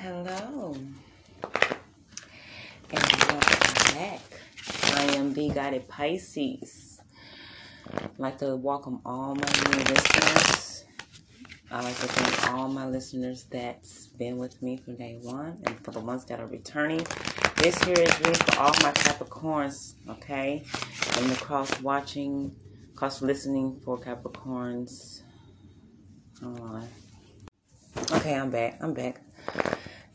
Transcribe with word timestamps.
Hello. 0.00 0.76
And 2.90 3.12
welcome 3.20 3.94
back. 3.94 4.20
I 4.94 5.02
am 5.16 5.34
the 5.34 5.50
guided 5.50 5.88
Pisces. 5.88 7.00
I'd 7.92 8.16
like 8.16 8.38
to 8.38 8.54
welcome 8.54 9.00
all 9.04 9.34
my 9.34 9.48
new 9.72 9.78
listeners. 9.78 10.84
I'd 11.72 11.82
like 11.82 11.96
to 11.96 12.06
thank 12.06 12.52
all 12.54 12.68
my 12.68 12.86
listeners 12.86 13.46
that's 13.50 14.06
been 14.06 14.38
with 14.38 14.62
me 14.62 14.76
from 14.76 14.94
day 14.94 15.18
one 15.20 15.58
and 15.66 15.84
for 15.84 15.90
the 15.90 15.98
ones 15.98 16.24
that 16.26 16.38
are 16.38 16.46
returning. 16.46 17.04
This 17.56 17.76
here 17.82 17.98
is 17.98 18.20
really 18.20 18.34
for 18.34 18.60
all 18.60 18.74
my 18.82 18.92
Capricorns, 18.92 19.94
okay? 20.08 20.62
And 21.16 21.28
the 21.28 21.36
cross 21.44 21.80
watching, 21.80 22.54
cross 22.94 23.20
listening 23.20 23.80
for 23.84 23.98
Capricorns. 23.98 25.22
Hold 26.40 26.60
on. 26.60 26.88
Okay, 28.12 28.36
I'm 28.36 28.50
back. 28.50 28.78
I'm 28.80 28.94
back. 28.94 29.22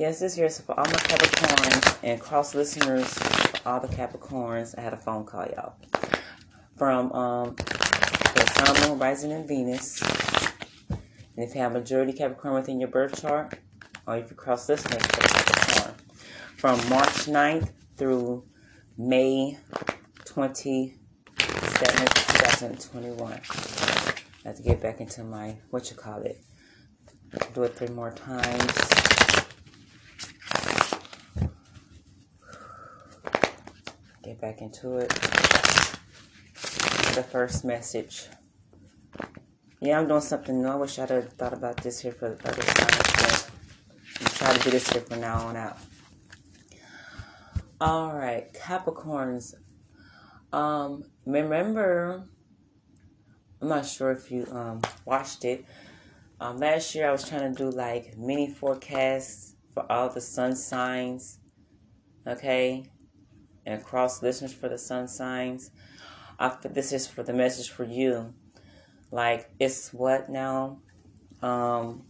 Yes, 0.03 0.19
this 0.19 0.37
year 0.37 0.47
is 0.47 0.59
for 0.59 0.77
all 0.77 0.85
my 0.85 0.91
Capricorns 0.91 1.97
and 2.03 2.19
cross 2.19 2.53
listeners, 2.53 3.07
for 3.07 3.69
all 3.69 3.79
the 3.79 3.87
Capricorns. 3.87 4.77
I 4.77 4.81
had 4.81 4.91
a 4.91 4.97
phone 4.97 5.23
call, 5.23 5.45
y'all. 5.45 5.75
From 6.75 7.09
um, 7.13 7.55
the 7.55 8.53
Sun, 8.53 8.89
Moon, 8.89 8.99
Rising, 8.99 9.31
and 9.31 9.47
Venus. 9.47 10.01
And 10.89 10.99
if 11.37 11.55
you 11.55 11.61
have 11.61 11.71
majority 11.71 12.11
Capricorn 12.11 12.53
within 12.53 12.81
your 12.81 12.89
birth 12.89 13.21
chart, 13.21 13.57
or 14.05 14.17
if 14.17 14.29
you 14.29 14.35
cross 14.35 14.67
listeners 14.67 15.01
for 15.05 15.21
Capricorn, 15.21 15.95
from 16.57 16.89
March 16.89 17.27
9th 17.27 17.69
through 17.95 18.43
May 18.97 19.57
27th, 20.25 20.97
2021. 21.37 23.31
I 23.31 24.47
have 24.49 24.57
to 24.57 24.63
get 24.63 24.81
back 24.81 24.99
into 24.99 25.23
my, 25.23 25.59
what 25.69 25.89
you 25.89 25.95
call 25.95 26.23
it, 26.23 26.43
do 27.53 27.63
it 27.63 27.77
three 27.77 27.87
more 27.87 28.11
times. 28.11 29.02
Back 34.43 34.61
into 34.61 34.97
it. 34.97 35.07
The 37.15 37.25
first 37.31 37.63
message. 37.63 38.27
Yeah, 39.79 39.97
I'm 39.97 40.07
doing 40.09 40.19
something 40.19 40.61
new. 40.61 40.67
I 40.67 40.75
wish 40.75 40.99
I'd 40.99 41.11
have 41.11 41.31
thought 41.31 41.53
about 41.53 41.77
this 41.77 42.01
here 42.01 42.11
for 42.11 42.35
the 42.35 42.49
other 42.49 42.61
times, 42.61 43.49
I'm 44.19 44.25
trying 44.25 44.57
to 44.57 44.63
do 44.65 44.71
this 44.71 44.89
here 44.89 45.01
from 45.01 45.21
now 45.21 45.47
on 45.47 45.55
out. 45.55 45.77
All 47.79 48.13
right, 48.13 48.53
Capricorns. 48.53 49.53
Um, 50.51 51.05
remember, 51.25 52.25
I'm 53.61 53.69
not 53.69 53.85
sure 53.85 54.11
if 54.11 54.29
you 54.29 54.45
um 54.51 54.81
watched 55.05 55.45
it. 55.45 55.63
Um, 56.41 56.57
last 56.57 56.93
year 56.93 57.07
I 57.07 57.13
was 57.13 57.29
trying 57.29 57.55
to 57.55 57.57
do 57.57 57.69
like 57.69 58.17
mini 58.17 58.49
forecasts 58.49 59.55
for 59.73 59.89
all 59.89 60.09
the 60.09 60.19
sun 60.19 60.57
signs, 60.57 61.39
okay, 62.27 62.89
and 63.65 63.83
cross 63.83 64.21
listeners 64.21 64.53
for 64.53 64.69
the 64.69 64.77
sun 64.77 65.07
signs. 65.07 65.71
I 66.39 66.55
this 66.63 66.91
is 66.91 67.07
for 67.07 67.23
the 67.23 67.33
message 67.33 67.69
for 67.69 67.83
you. 67.83 68.33
Like 69.11 69.49
it's 69.59 69.93
what 69.93 70.29
now? 70.29 70.79
Um, 71.41 72.03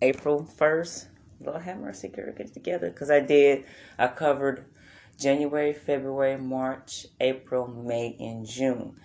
April 0.00 0.44
first. 0.44 1.08
Lord 1.40 1.62
have 1.62 1.78
mercy, 1.78 2.08
girl, 2.08 2.32
get 2.32 2.46
it 2.46 2.54
together. 2.54 2.90
Cause 2.90 3.10
I 3.10 3.20
did. 3.20 3.64
I 3.96 4.08
covered 4.08 4.64
January, 5.18 5.72
February, 5.72 6.36
March, 6.36 7.06
April, 7.20 7.68
May, 7.68 8.16
and 8.18 8.46
June. 8.46 8.96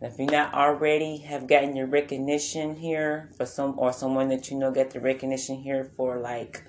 If 0.00 0.18
you're 0.18 0.30
not 0.30 0.52
already 0.52 1.18
have 1.18 1.46
gotten 1.46 1.74
your 1.74 1.86
recognition 1.86 2.76
here 2.76 3.30
for 3.36 3.46
some 3.46 3.78
or 3.78 3.92
someone 3.92 4.28
that 4.28 4.50
you 4.50 4.58
know 4.58 4.70
get 4.70 4.90
the 4.90 5.00
recognition 5.00 5.56
here 5.56 5.84
for 5.84 6.18
like 6.18 6.62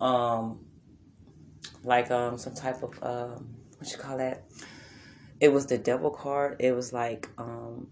um 0.00 0.61
like 1.84 2.10
um 2.10 2.38
some 2.38 2.54
type 2.54 2.82
of 2.82 3.02
um 3.02 3.54
what 3.78 3.90
you 3.90 3.98
call 3.98 4.18
that? 4.18 4.44
It 5.40 5.52
was 5.52 5.66
the 5.66 5.78
devil 5.78 6.10
card. 6.10 6.56
It 6.60 6.72
was 6.72 6.92
like 6.92 7.28
um 7.38 7.88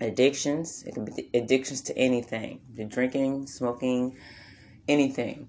addictions. 0.00 0.84
It 0.86 0.94
could 0.94 1.06
be 1.06 1.30
addictions 1.34 1.82
to 1.82 1.98
anything. 1.98 2.60
The 2.74 2.84
drinking, 2.84 3.46
smoking, 3.46 4.16
anything. 4.88 5.48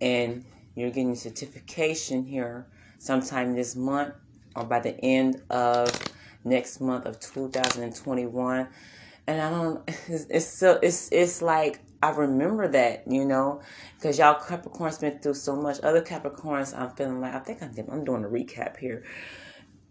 And 0.00 0.44
you're 0.74 0.90
getting 0.90 1.14
certification 1.14 2.24
here 2.24 2.66
sometime 2.98 3.54
this 3.54 3.76
month 3.76 4.14
or 4.56 4.64
by 4.64 4.80
the 4.80 4.98
end 5.00 5.42
of 5.50 5.90
next 6.44 6.80
month 6.80 7.06
of 7.06 7.20
2021 7.20 8.68
and 9.26 9.40
i 9.40 9.50
don't 9.50 9.82
it's, 10.08 10.26
it's 10.30 10.46
so 10.46 10.78
it's 10.82 11.08
it's 11.12 11.42
like 11.42 11.80
i 12.02 12.10
remember 12.10 12.68
that 12.68 13.04
you 13.06 13.24
know 13.24 13.60
because 13.96 14.18
y'all 14.18 14.40
capricorns 14.40 15.00
been 15.00 15.18
through 15.18 15.34
so 15.34 15.56
much 15.56 15.78
other 15.82 16.02
capricorns 16.02 16.76
i'm 16.76 16.90
feeling 16.90 17.20
like 17.20 17.34
i 17.34 17.38
think 17.38 17.62
i'm, 17.62 17.72
I'm 17.90 18.04
doing 18.04 18.24
a 18.24 18.28
recap 18.28 18.76
here 18.78 19.04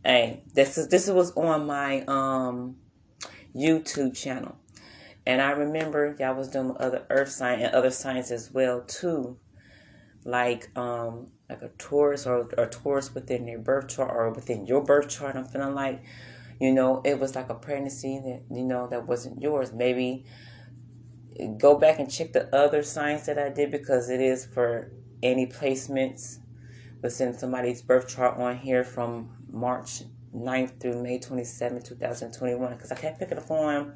hey 0.03 0.43
this 0.53 0.77
is 0.77 0.87
this 0.87 1.09
was 1.09 1.31
on 1.33 1.65
my 1.65 2.03
um 2.07 2.77
youtube 3.55 4.15
channel 4.15 4.57
and 5.25 5.41
i 5.41 5.51
remember 5.51 6.15
y'all 6.19 6.35
was 6.35 6.49
doing 6.49 6.75
other 6.79 7.05
earth 7.09 7.29
sign 7.29 7.59
and 7.59 7.73
other 7.73 7.91
signs 7.91 8.31
as 8.31 8.51
well 8.51 8.81
too 8.81 9.37
like 10.25 10.69
um 10.77 11.27
like 11.49 11.61
a 11.61 11.69
Taurus 11.79 12.27
or 12.27 12.47
a 12.57 12.67
Taurus 12.67 13.13
within 13.13 13.45
their 13.45 13.57
birth 13.57 13.87
chart 13.89 14.11
or 14.13 14.29
within 14.29 14.67
your 14.67 14.83
birth 14.83 15.09
chart. 15.09 15.35
I'm 15.35 15.45
feeling 15.45 15.73
like 15.73 16.03
you 16.59 16.73
know, 16.73 17.01
it 17.05 17.19
was 17.19 17.35
like 17.35 17.49
a 17.49 17.55
pregnancy 17.55 18.19
that, 18.19 18.43
you 18.53 18.63
know, 18.63 18.87
that 18.87 19.07
wasn't 19.07 19.41
yours. 19.41 19.71
Maybe 19.71 20.25
go 21.57 21.77
back 21.77 21.99
and 21.99 22.11
check 22.11 22.33
the 22.33 22.53
other 22.55 22.83
signs 22.83 23.25
that 23.25 23.37
I 23.37 23.49
did 23.49 23.71
because 23.71 24.09
it 24.09 24.21
is 24.21 24.45
for 24.45 24.91
any 25.21 25.45
placements 25.45 26.39
within 27.01 27.33
somebody's 27.33 27.81
birth 27.81 28.07
chart 28.07 28.37
on 28.37 28.57
here 28.57 28.83
from 28.83 29.29
March 29.51 30.03
9th 30.35 30.79
through 30.79 31.01
May 31.01 31.19
27, 31.19 31.81
2021. 31.81 32.73
Because 32.73 32.91
I 32.91 32.95
kept 32.95 33.19
picking 33.19 33.37
up 33.37 33.49
on 33.49 33.95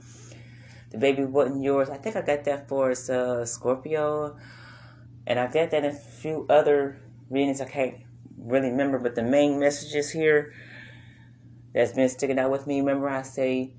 the 0.94 1.00
baby 1.00 1.26
wasn't 1.26 1.64
yours. 1.64 1.90
I 1.90 1.98
think 1.98 2.16
I 2.16 2.22
got 2.22 2.44
that 2.46 2.70
for 2.70 2.92
uh, 2.92 3.46
Scorpio. 3.46 4.38
And 5.26 5.40
I 5.40 5.46
got 5.46 5.72
that 5.72 5.84
in 5.84 5.86
a 5.86 5.94
few 5.94 6.46
other 6.50 7.02
readings. 7.30 7.60
I 7.60 7.66
can't 7.66 7.96
really 8.38 8.70
remember, 8.70 9.00
but 9.00 9.16
the 9.16 9.24
main 9.24 9.60
messages 9.60 10.12
here 10.12 10.54
that's 11.74 11.94
been 11.94 12.10
sticking 12.10 12.38
out 12.38 12.52
with 12.52 12.68
me. 12.68 12.80
Remember, 12.80 13.10
I 13.10 13.24
say, 13.24 13.74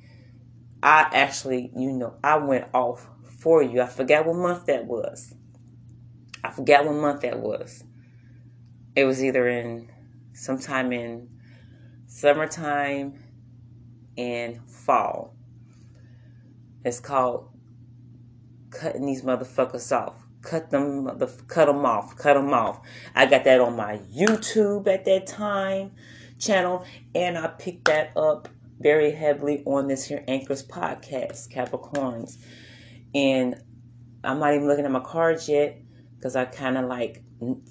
I 0.82 1.08
actually, 1.12 1.70
you 1.76 1.92
know, 1.92 2.14
I 2.24 2.38
went 2.38 2.66
off 2.74 3.06
for 3.44 3.62
you. 3.62 3.82
I 3.82 3.86
forgot 3.86 4.24
what 4.24 4.36
month 4.36 4.64
that 4.66 4.86
was. 4.86 5.34
I 6.42 6.50
forgot 6.50 6.86
what 6.86 6.94
month 6.94 7.20
that 7.20 7.38
was. 7.40 7.84
It 8.96 9.04
was 9.04 9.22
either 9.22 9.46
in 9.46 9.90
sometime 10.32 10.94
in 10.94 11.28
summertime 12.06 13.22
and 14.16 14.62
fall. 14.70 15.36
It's 16.86 17.00
called 17.00 17.50
cutting 18.70 19.04
these 19.04 19.20
motherfuckers 19.20 19.94
off. 19.94 20.14
Cut 20.40 20.70
them, 20.70 21.06
cut 21.46 21.66
them 21.66 21.84
off, 21.84 22.16
cut 22.16 22.34
them 22.34 22.54
off. 22.54 22.80
I 23.14 23.26
got 23.26 23.44
that 23.44 23.60
on 23.60 23.76
my 23.76 23.98
YouTube 23.98 24.88
at 24.88 25.04
that 25.04 25.26
time 25.26 25.92
channel, 26.38 26.86
and 27.14 27.36
I 27.36 27.48
picked 27.48 27.84
that 27.86 28.16
up 28.16 28.48
very 28.80 29.12
heavily 29.12 29.62
on 29.66 29.88
this 29.88 30.06
here 30.06 30.24
Anchors 30.26 30.66
podcast, 30.66 31.52
Capricorns. 31.52 32.38
And 33.14 33.56
I'm 34.22 34.38
not 34.38 34.54
even 34.54 34.66
looking 34.66 34.84
at 34.84 34.90
my 34.90 35.00
cards 35.00 35.48
yet 35.48 35.78
because 36.16 36.36
I 36.36 36.46
kind 36.46 36.76
of 36.76 36.86
like 36.86 37.22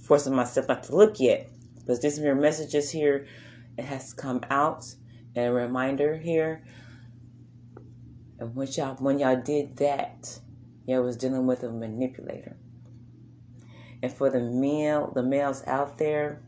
forcing 0.04 0.36
myself 0.36 0.68
not 0.68 0.84
to 0.84 0.96
look 0.96 1.20
yet. 1.20 1.50
Because 1.76 2.00
this 2.00 2.20
mirror 2.20 2.36
messages 2.36 2.92
here, 2.92 3.28
it 3.78 3.86
has 3.86 4.14
come 4.14 4.42
out. 4.50 4.86
And 5.36 5.48
a 5.48 5.52
reminder 5.52 6.18
here. 6.18 6.64
And 8.40 8.56
when 8.56 8.68
y'all 8.68 8.96
when 8.96 9.20
y'all 9.20 9.42
did 9.42 9.78
that, 9.78 10.40
y'all 10.86 11.02
was 11.02 11.18
dealing 11.18 11.48
with 11.48 11.64
a 11.64 11.72
manipulator. 11.72 12.58
And 14.04 14.12
for 14.12 14.30
the 14.30 14.42
male, 14.42 15.12
the 15.16 15.24
males 15.24 15.64
out 15.66 15.98
there, 15.98 16.44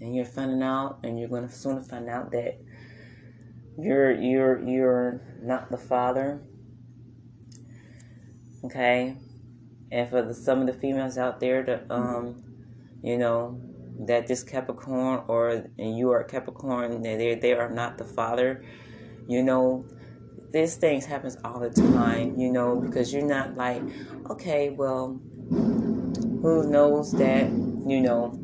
and 0.00 0.14
you're 0.14 0.24
finding 0.24 0.62
out, 0.62 1.00
and 1.02 1.18
you're 1.18 1.28
going 1.28 1.48
to 1.48 1.52
soon 1.54 1.82
find 1.82 2.08
out 2.08 2.30
that 2.30 2.58
you're 3.76 4.12
you're 4.12 4.62
you're 4.66 5.20
not 5.42 5.70
the 5.70 5.76
father. 5.76 6.42
Okay, 8.64 9.16
and 9.92 10.08
for 10.08 10.22
the, 10.22 10.34
some 10.34 10.60
of 10.60 10.66
the 10.66 10.72
females 10.72 11.18
out 11.18 11.38
there 11.38 11.62
that 11.64 11.86
um, 11.90 12.42
you 13.02 13.18
know, 13.18 13.60
that 14.06 14.26
this 14.26 14.42
Capricorn 14.42 15.22
or 15.28 15.66
you 15.76 16.10
are 16.10 16.24
Capricorn, 16.24 17.02
they 17.02 17.34
they 17.34 17.52
are 17.52 17.68
not 17.68 17.98
the 17.98 18.04
father. 18.04 18.64
You 19.28 19.42
know, 19.42 19.84
these 20.50 20.76
things 20.76 21.04
happens 21.04 21.36
all 21.44 21.60
the 21.60 21.70
time. 21.70 22.38
You 22.38 22.50
know, 22.50 22.80
because 22.80 23.12
you're 23.12 23.26
not 23.26 23.56
like, 23.56 23.82
okay, 24.30 24.70
well, 24.70 25.20
who 25.50 26.70
knows 26.70 27.12
that 27.12 27.50
you 27.86 28.00
know 28.00 28.40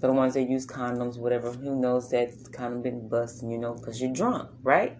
for 0.00 0.06
the 0.06 0.12
ones 0.12 0.34
that 0.34 0.48
use 0.48 0.66
condoms, 0.66 1.18
whatever, 1.18 1.52
who 1.52 1.78
knows 1.78 2.10
that 2.10 2.30
condom 2.52 2.82
been 2.82 3.08
busting, 3.08 3.50
you 3.50 3.58
know, 3.58 3.74
because 3.74 4.00
you're 4.00 4.12
drunk, 4.12 4.48
right? 4.62 4.96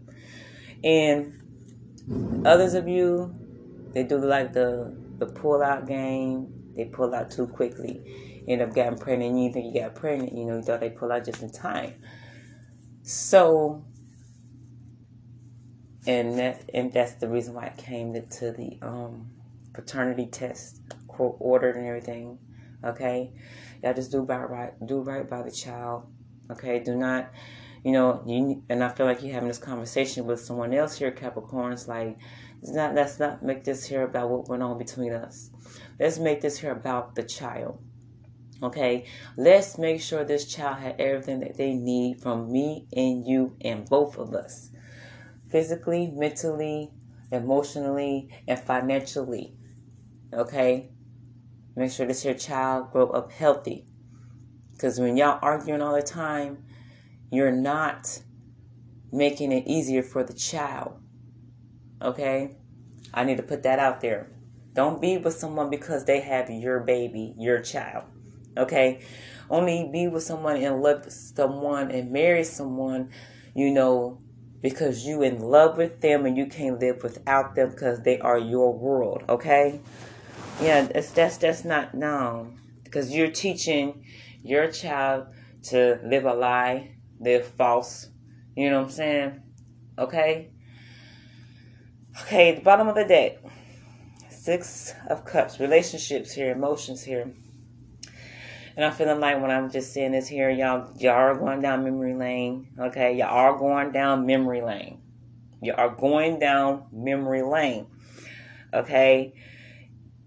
And 0.85 2.45
others 2.45 2.75
of 2.75 2.87
you 2.87 3.40
They 3.93 4.05
do 4.05 4.19
like 4.19 4.53
the 4.53 4.97
the 5.19 5.27
pull 5.27 5.63
out 5.63 5.87
game. 5.87 6.73
They 6.77 6.85
pull 6.85 7.15
out 7.15 7.31
too 7.31 7.47
quickly. 7.47 8.43
End 8.49 8.63
up 8.63 8.75
getting 8.75 8.99
pregnant. 8.99 9.39
You 9.39 9.53
think 9.53 9.75
you 9.75 9.81
got 9.81 9.95
pregnant. 9.95 10.33
You 10.33 10.45
know, 10.45 10.57
you 10.57 10.63
thought 10.63 10.81
they 10.81 10.91
pull 10.91 11.13
out 11.13 11.25
just 11.25 11.43
in 11.43 11.51
time. 11.51 11.95
So, 13.03 13.85
and 16.07 16.39
that 16.39 16.71
and 16.73 16.93
that's 16.93 17.15
the 17.15 17.29
reason 17.29 17.55
why 17.55 17.67
I 17.67 17.81
came 17.81 18.15
to, 18.15 18.23
to 18.23 18.53
the 18.53 18.79
um, 18.83 19.31
paternity 19.75 20.27
test, 20.27 20.81
court 21.09 21.37
ordered 21.39 21.77
and 21.77 21.87
everything. 21.87 22.39
Okay, 22.85 23.33
y'all 23.83 23.95
just 23.95 24.11
do 24.11 24.21
right, 24.21 24.49
right, 24.49 24.87
do 24.87 25.01
right 25.01 25.29
by 25.29 25.43
the 25.43 25.51
child. 25.51 26.07
Okay, 26.51 26.79
do 26.79 26.97
not 26.97 27.31
you 27.85 27.93
know, 27.93 28.23
you 28.27 28.63
and 28.69 28.85
I 28.85 28.91
feel 28.91 29.07
like 29.07 29.23
you're 29.23 29.33
having 29.33 29.49
this 29.49 29.59
conversation 29.59 30.27
with 30.27 30.41
someone 30.41 30.75
else 30.75 30.99
here, 30.99 31.11
Capricorns. 31.11 31.89
Like, 31.89 32.19
it's 32.63 32.73
not 32.73 32.95
let's 32.95 33.19
not 33.19 33.43
make 33.43 33.65
this 33.65 33.87
here 33.87 34.03
about 34.03 34.31
what 34.31 34.49
went 34.49 34.63
on 34.63 34.79
between 34.79 35.13
us. 35.13 35.51
Let's 35.99 36.19
make 36.19 36.41
this 36.41 36.59
here 36.59 36.73
about 36.73 37.15
the 37.15 37.23
child. 37.23 37.83
Okay, 38.63 39.07
let's 39.39 39.79
make 39.79 40.03
sure 40.03 40.23
this 40.23 40.45
child 40.45 40.79
had 40.79 41.01
everything 41.01 41.41
that 41.41 41.57
they 41.57 41.73
need 41.73 42.21
from 42.21 42.53
me 42.53 42.87
and 42.95 43.27
you 43.27 43.57
and 43.63 43.89
both 43.89 44.19
of 44.19 44.35
us, 44.35 44.71
physically, 45.49 46.09
mentally, 46.09 46.91
emotionally, 47.33 48.29
and 48.47 48.61
financially. 48.61 49.55
Okay, 50.35 50.91
make 51.75 51.91
sure 51.91 52.07
this 52.07 52.23
here 52.23 52.35
child 52.35 52.93
grow 52.93 53.09
up 53.09 53.33
healthy. 53.33 53.87
Because 54.73 55.01
when 55.01 55.17
y'all 55.17 55.39
arguing 55.41 55.81
all 55.81 55.95
the 55.95 56.03
time, 56.03 56.65
you're 57.31 57.53
not 57.53 58.21
making 59.11 59.53
it 59.53 59.67
easier 59.67 60.03
for 60.03 60.23
the 60.23 60.35
child. 60.35 61.00
Okay? 62.01 62.57
I 63.13 63.25
need 63.25 63.37
to 63.37 63.43
put 63.43 63.63
that 63.65 63.79
out 63.79 64.01
there. 64.01 64.31
Don't 64.73 65.01
be 65.01 65.19
with 65.19 65.35
someone 65.35 65.71
because 65.71 66.05
they 66.05 66.21
have 66.21 66.49
your 66.49 66.81
baby, 66.81 67.35
your 67.39 67.61
child. 67.61 68.05
Okay? 68.57 69.01
Only 69.49 69.89
be 69.93 70.07
with 70.07 70.23
someone 70.23 70.57
and 70.57 70.83
love 70.83 71.11
someone 71.11 71.91
and 71.91 72.13
marry 72.13 72.45
someone, 72.45 73.11
you 73.55 73.71
know, 73.71 74.19
because 74.63 75.05
you 75.05 75.23
in 75.23 75.41
love 75.41 75.77
with 75.77 76.01
them 76.01 76.25
and 76.25 76.37
you 76.37 76.47
can't 76.47 76.79
live 76.79 77.03
without 77.03 77.55
them 77.55 77.71
because 77.71 78.03
they 78.03 78.19
are 78.21 78.39
your 78.39 78.73
world. 78.73 79.25
Okay? 79.29 79.81
Yeah, 80.61 80.83
that's 80.83 81.11
that's 81.11 81.37
that's 81.39 81.65
not 81.65 81.95
no. 81.95 82.53
Because 82.85 83.13
you're 83.13 83.31
teaching 83.31 84.05
your 84.43 84.71
child 84.71 85.27
to 85.63 85.99
live 86.05 86.25
a 86.25 86.35
lie 86.35 86.97
they're 87.21 87.43
false. 87.43 88.09
You 88.57 88.71
know 88.71 88.79
what 88.79 88.87
I'm 88.87 88.93
saying? 88.93 89.43
Okay? 89.99 90.51
Okay, 92.19 92.55
the 92.57 92.61
bottom 92.61 92.89
of 92.89 92.95
the 92.95 93.05
deck. 93.05 93.39
Six 94.29 94.95
of 95.09 95.25
Cups. 95.25 95.61
Relationships 95.61 96.33
here, 96.33 96.51
emotions 96.51 97.03
here. 97.03 97.33
And 98.77 98.85
I'm 98.85 98.93
feeling 98.93 99.21
like 99.21 99.41
when 99.41 99.51
I'm 99.51 99.71
just 99.71 99.93
saying 99.93 100.13
this 100.13 100.29
here, 100.29 100.51
y'all 100.51 100.93
y'all 100.97 101.15
are 101.15 101.35
going 101.35 101.61
down 101.61 101.85
memory 101.85 102.15
lane. 102.15 102.69
Okay, 102.79 103.17
y'all 103.17 103.29
are 103.29 103.59
going 103.59 103.93
down 103.93 104.27
memory 104.27 104.63
lane. 104.63 105.01
You 105.63 105.75
are 105.75 105.91
going 105.91 106.39
down 106.39 106.87
memory 106.93 107.43
lane. 107.43 107.87
Okay? 108.73 109.35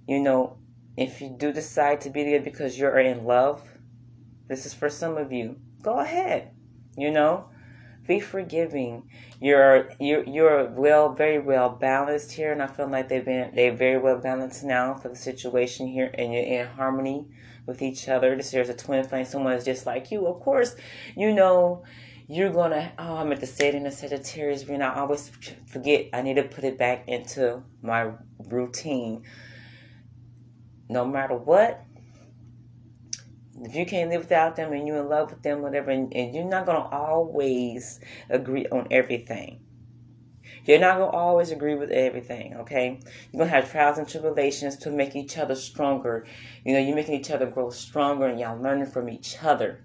You 0.07 0.19
know, 0.21 0.57
if 0.95 1.21
you 1.21 1.35
do 1.37 1.51
decide 1.51 2.01
to 2.01 2.09
be 2.09 2.23
there 2.23 2.41
because 2.41 2.77
you're 2.77 2.99
in 2.99 3.25
love, 3.25 3.63
this 4.47 4.65
is 4.65 4.73
for 4.73 4.89
some 4.89 5.17
of 5.17 5.31
you. 5.31 5.57
Go 5.81 5.99
ahead. 5.99 6.51
You 6.95 7.11
know, 7.11 7.49
be 8.07 8.19
forgiving. 8.19 9.09
You're 9.39 9.89
you're 9.99 10.23
you're 10.23 10.65
well, 10.69 11.13
very 11.13 11.39
well 11.39 11.69
balanced 11.69 12.31
here, 12.33 12.51
and 12.51 12.61
I 12.61 12.67
feel 12.67 12.87
like 12.87 13.07
they've 13.09 13.23
been 13.23 13.51
they're 13.55 13.75
very 13.75 13.97
well 13.97 14.17
balanced 14.17 14.63
now 14.63 14.93
for 14.95 15.09
the 15.09 15.15
situation 15.15 15.87
here, 15.87 16.11
and 16.13 16.33
you're 16.33 16.43
in 16.43 16.67
harmony 16.67 17.27
with 17.65 17.81
each 17.81 18.09
other. 18.09 18.35
This 18.35 18.51
here's 18.51 18.69
a 18.69 18.73
twin 18.73 19.03
flame. 19.03 19.25
Someone 19.25 19.53
is 19.53 19.65
just 19.65 19.85
like 19.85 20.11
you. 20.11 20.27
Of 20.27 20.41
course, 20.41 20.75
you 21.15 21.33
know 21.33 21.83
you're 22.27 22.51
gonna. 22.51 22.91
Oh, 22.97 23.17
I 23.17 23.23
meant 23.23 23.41
to 23.41 23.47
say 23.47 23.69
it 23.69 23.75
in 23.75 23.85
a 23.85 23.91
Sagittarius 23.91 24.63
reading. 24.63 24.81
I 24.81 24.99
always 24.99 25.31
forget. 25.67 26.07
I 26.13 26.21
need 26.21 26.35
to 26.35 26.43
put 26.43 26.63
it 26.63 26.77
back 26.77 27.07
into 27.07 27.63
my 27.81 28.11
routine. 28.49 29.23
No 30.89 31.05
matter 31.05 31.35
what, 31.35 31.83
if 33.65 33.75
you 33.75 33.85
can't 33.85 34.09
live 34.09 34.21
without 34.21 34.55
them 34.55 34.73
and 34.73 34.87
you're 34.87 35.01
in 35.01 35.09
love 35.09 35.31
with 35.31 35.43
them, 35.43 35.61
whatever, 35.61 35.91
and, 35.91 36.13
and 36.15 36.33
you're 36.33 36.43
not 36.43 36.65
going 36.65 36.81
to 36.81 36.95
always 36.95 37.99
agree 38.29 38.65
on 38.67 38.87
everything. 38.91 39.59
You're 40.65 40.79
not 40.79 40.97
going 40.97 41.11
to 41.11 41.17
always 41.17 41.51
agree 41.51 41.75
with 41.75 41.91
everything, 41.91 42.55
okay? 42.55 42.99
You're 43.31 43.39
going 43.39 43.49
to 43.49 43.55
have 43.55 43.69
trials 43.69 43.97
and 43.97 44.07
tribulations 44.07 44.77
to 44.77 44.91
make 44.91 45.15
each 45.15 45.37
other 45.37 45.55
stronger. 45.55 46.25
You 46.65 46.73
know, 46.73 46.79
you're 46.79 46.95
making 46.95 47.15
each 47.15 47.31
other 47.31 47.47
grow 47.47 47.69
stronger 47.69 48.27
and 48.27 48.39
y'all 48.39 48.61
learning 48.61 48.85
from 48.85 49.09
each 49.09 49.37
other. 49.43 49.83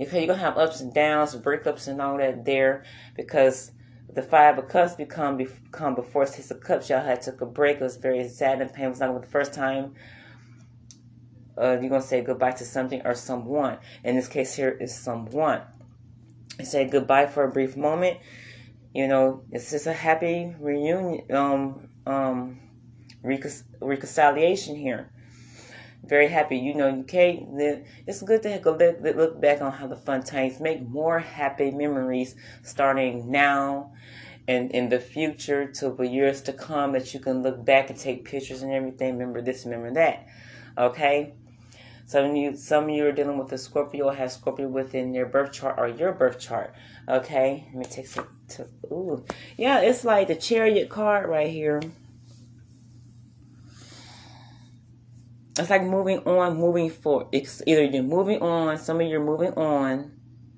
Okay, 0.00 0.18
you're 0.18 0.28
going 0.28 0.38
to 0.38 0.44
have 0.44 0.58
ups 0.58 0.80
and 0.80 0.92
downs, 0.92 1.34
breakups 1.36 1.88
and 1.88 2.00
all 2.00 2.18
that 2.18 2.44
there 2.44 2.84
because 3.16 3.72
the 4.12 4.22
five 4.22 4.58
of 4.58 4.68
cups 4.68 4.94
become 4.94 5.36
become 5.36 5.94
before 5.94 6.26
six 6.26 6.50
of 6.50 6.60
cups. 6.60 6.88
Y'all 6.88 7.04
had 7.04 7.20
took 7.20 7.40
a 7.40 7.46
break. 7.46 7.76
It 7.76 7.82
was 7.82 7.96
very 7.96 8.26
sad 8.28 8.60
and 8.60 8.72
painful. 8.72 8.86
It 8.86 8.90
was 8.90 9.00
not 9.00 9.20
the 9.20 9.28
first 9.28 9.52
time 9.52 9.94
uh, 11.60 11.78
you're 11.80 11.88
going 11.88 12.00
to 12.00 12.06
say 12.06 12.22
goodbye 12.22 12.52
to 12.52 12.64
something 12.64 13.02
or 13.04 13.14
someone. 13.14 13.78
In 14.04 14.16
this 14.16 14.28
case, 14.28 14.54
here 14.54 14.70
is 14.70 14.94
someone. 14.94 15.62
You 16.58 16.64
say 16.64 16.88
goodbye 16.88 17.26
for 17.26 17.44
a 17.44 17.50
brief 17.50 17.76
moment. 17.76 18.18
You 18.94 19.06
know, 19.06 19.42
it's 19.52 19.70
just 19.70 19.86
a 19.86 19.92
happy 19.92 20.54
reunion, 20.58 21.24
um, 21.30 21.88
um, 22.06 22.60
reconciliation 23.22 24.76
here. 24.76 25.10
Very 26.04 26.28
happy. 26.28 26.56
You 26.56 26.74
know, 26.74 26.88
you 26.88 27.02
can't. 27.02 27.48
It's 28.06 28.22
good 28.22 28.42
to 28.44 28.58
go 28.58 28.72
look, 28.72 29.00
look 29.00 29.40
back 29.40 29.60
on 29.60 29.72
how 29.72 29.88
the 29.88 29.96
fun 29.96 30.22
times 30.22 30.60
make 30.60 30.88
more 30.88 31.18
happy 31.18 31.70
memories 31.70 32.34
starting 32.62 33.30
now 33.30 33.92
and 34.48 34.70
in 34.72 34.88
the 34.88 34.98
future 34.98 35.70
to 35.70 35.90
the 35.90 36.06
years 36.06 36.40
to 36.40 36.52
come 36.54 36.92
that 36.92 37.12
you 37.12 37.20
can 37.20 37.42
look 37.42 37.62
back 37.64 37.90
and 37.90 37.98
take 37.98 38.24
pictures 38.24 38.62
and 38.62 38.72
everything. 38.72 39.18
Remember 39.18 39.42
this, 39.42 39.66
remember 39.66 39.92
that. 39.92 40.26
Okay? 40.78 41.34
Some 42.08 42.24
of 42.24 42.36
you, 42.36 42.56
some 42.56 42.84
of 42.84 42.90
you 42.90 43.06
are 43.06 43.12
dealing 43.12 43.36
with 43.36 43.52
a 43.52 43.58
Scorpio 43.58 44.06
or 44.06 44.14
have 44.14 44.32
Scorpio 44.32 44.66
within 44.66 45.12
your 45.12 45.26
birth 45.26 45.52
chart 45.52 45.74
or 45.76 45.88
your 45.88 46.12
birth 46.12 46.38
chart. 46.38 46.72
Okay, 47.06 47.68
let 47.74 47.76
me 47.76 47.84
take 47.84 48.06
some. 48.06 48.26
To, 48.48 48.62
ooh, 48.86 49.26
yeah, 49.58 49.80
it's 49.80 50.06
like 50.06 50.28
the 50.28 50.34
Chariot 50.34 50.88
card 50.88 51.28
right 51.28 51.50
here. 51.50 51.82
It's 55.58 55.68
like 55.68 55.82
moving 55.82 56.20
on, 56.20 56.56
moving 56.56 56.88
forward. 56.88 57.26
It's 57.30 57.60
either 57.66 57.84
you're 57.84 58.02
moving 58.02 58.40
on. 58.40 58.78
Some 58.78 59.02
of 59.02 59.06
you 59.06 59.20
are 59.20 59.24
moving 59.24 59.52
on 59.52 60.12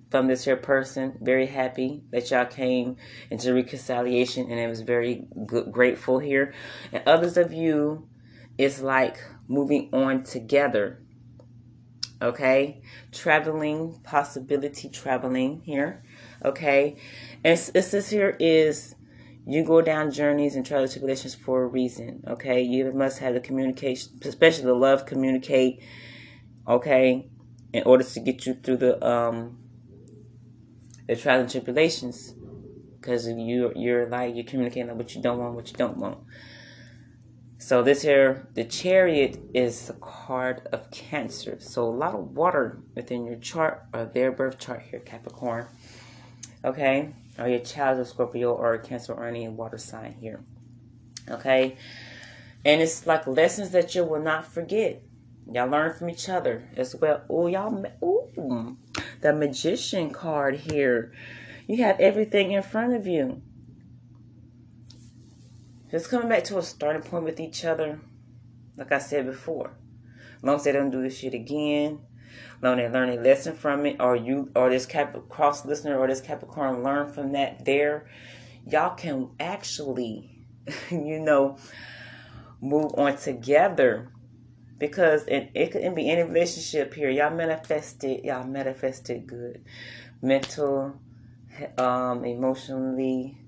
from 0.08 0.28
this 0.28 0.44
here 0.44 0.56
person. 0.56 1.18
Very 1.20 1.46
happy 1.46 2.04
that 2.12 2.30
y'all 2.30 2.46
came 2.46 2.94
into 3.28 3.52
reconciliation, 3.52 4.48
and 4.48 4.60
it 4.60 4.68
was 4.68 4.82
very 4.82 5.26
good, 5.46 5.72
grateful 5.72 6.20
here. 6.20 6.54
And 6.92 7.02
others 7.08 7.36
of 7.36 7.52
you, 7.52 8.08
it's 8.56 8.80
like 8.80 9.18
moving 9.48 9.90
on 9.92 10.22
together 10.22 11.02
okay? 12.20 12.82
Traveling 13.12 14.00
possibility 14.02 14.88
traveling 14.88 15.62
here 15.64 16.02
okay? 16.44 16.96
And 17.44 17.58
this 17.58 18.10
here 18.10 18.36
is 18.38 18.94
you 19.46 19.64
go 19.64 19.80
down 19.82 20.10
journeys 20.10 20.54
and 20.54 20.64
travel 20.64 20.86
tribulations 20.88 21.34
for 21.34 21.62
a 21.62 21.66
reason 21.66 22.24
okay? 22.26 22.62
You 22.62 22.92
must 22.92 23.18
have 23.18 23.34
the 23.34 23.40
communication 23.40 24.18
especially 24.22 24.64
the 24.64 24.74
love 24.74 25.06
communicate 25.06 25.82
okay? 26.68 27.28
In 27.72 27.82
order 27.84 28.04
to 28.04 28.20
get 28.20 28.46
you 28.46 28.54
through 28.54 28.78
the 28.78 29.06
um 29.06 29.58
the 31.06 31.16
trials 31.16 31.42
and 31.42 31.50
tribulations 31.50 32.34
because 33.00 33.26
you 33.26 33.72
you're 33.74 34.08
like 34.08 34.34
you're 34.34 34.44
communicating 34.44 34.96
what 34.96 35.14
you 35.14 35.22
don't 35.22 35.38
want 35.38 35.54
what 35.54 35.68
you 35.70 35.76
don't 35.76 35.96
want 35.96 36.18
so 37.60 37.82
this 37.82 38.00
here, 38.00 38.48
the 38.54 38.64
chariot 38.64 39.38
is 39.52 39.86
the 39.86 39.92
card 39.92 40.66
of 40.72 40.90
Cancer. 40.90 41.58
So 41.60 41.84
a 41.84 41.92
lot 41.92 42.14
of 42.14 42.34
water 42.34 42.78
within 42.94 43.26
your 43.26 43.36
chart 43.36 43.84
or 43.92 44.06
their 44.06 44.32
birth 44.32 44.58
chart 44.58 44.84
here, 44.90 45.00
Capricorn. 45.00 45.66
Okay, 46.64 47.14
or 47.38 47.48
your 47.48 47.58
child 47.58 48.00
of 48.00 48.08
Scorpio 48.08 48.54
or 48.54 48.78
Cancer 48.78 49.12
or 49.12 49.26
any 49.26 49.46
water 49.46 49.76
sign 49.76 50.16
here. 50.22 50.40
Okay, 51.28 51.76
and 52.64 52.80
it's 52.80 53.06
like 53.06 53.26
lessons 53.26 53.72
that 53.72 53.94
you 53.94 54.04
will 54.04 54.22
not 54.22 54.46
forget. 54.46 55.02
Y'all 55.52 55.68
learn 55.68 55.92
from 55.92 56.08
each 56.08 56.30
other 56.30 56.66
as 56.78 56.96
well. 56.96 57.20
Oh, 57.28 57.46
y'all, 57.46 57.84
ooh, 58.02 58.78
the 59.20 59.34
magician 59.34 60.10
card 60.10 60.56
here. 60.60 61.12
You 61.66 61.84
have 61.84 62.00
everything 62.00 62.52
in 62.52 62.62
front 62.62 62.94
of 62.94 63.06
you. 63.06 63.42
Just 65.90 66.08
coming 66.08 66.28
back 66.28 66.44
to 66.44 66.58
a 66.58 66.62
starting 66.62 67.02
point 67.02 67.24
with 67.24 67.40
each 67.40 67.64
other, 67.64 68.00
like 68.76 68.92
I 68.92 68.98
said 68.98 69.26
before. 69.26 69.72
As 70.36 70.42
long 70.44 70.56
as 70.56 70.64
they 70.64 70.72
don't 70.72 70.90
do 70.90 71.02
this 71.02 71.18
shit 71.18 71.34
again, 71.34 72.00
long 72.62 72.76
they 72.76 72.88
learn 72.88 73.10
a 73.10 73.16
lesson 73.16 73.56
from 73.56 73.84
it, 73.86 73.96
or 74.00 74.14
you 74.14 74.50
or 74.54 74.70
this 74.70 74.86
Cap 74.86 75.16
cross 75.28 75.64
listener 75.64 75.98
or 75.98 76.06
this 76.06 76.20
Capricorn 76.20 76.84
learn 76.84 77.12
from 77.12 77.32
that 77.32 77.64
there, 77.64 78.08
y'all 78.66 78.94
can 78.94 79.30
actually, 79.40 80.44
you 80.90 81.18
know, 81.18 81.58
move 82.60 82.92
on 82.96 83.16
together 83.16 84.12
because 84.78 85.26
it, 85.26 85.50
it 85.54 85.72
could 85.72 85.94
be 85.96 86.08
any 86.08 86.22
relationship 86.22 86.94
here. 86.94 87.10
Y'all 87.10 87.34
manifested, 87.34 88.24
y'all 88.24 88.44
manifested 88.44 89.26
good. 89.26 89.64
Mental, 90.22 90.94
um, 91.76 92.24
emotionally, 92.24 93.38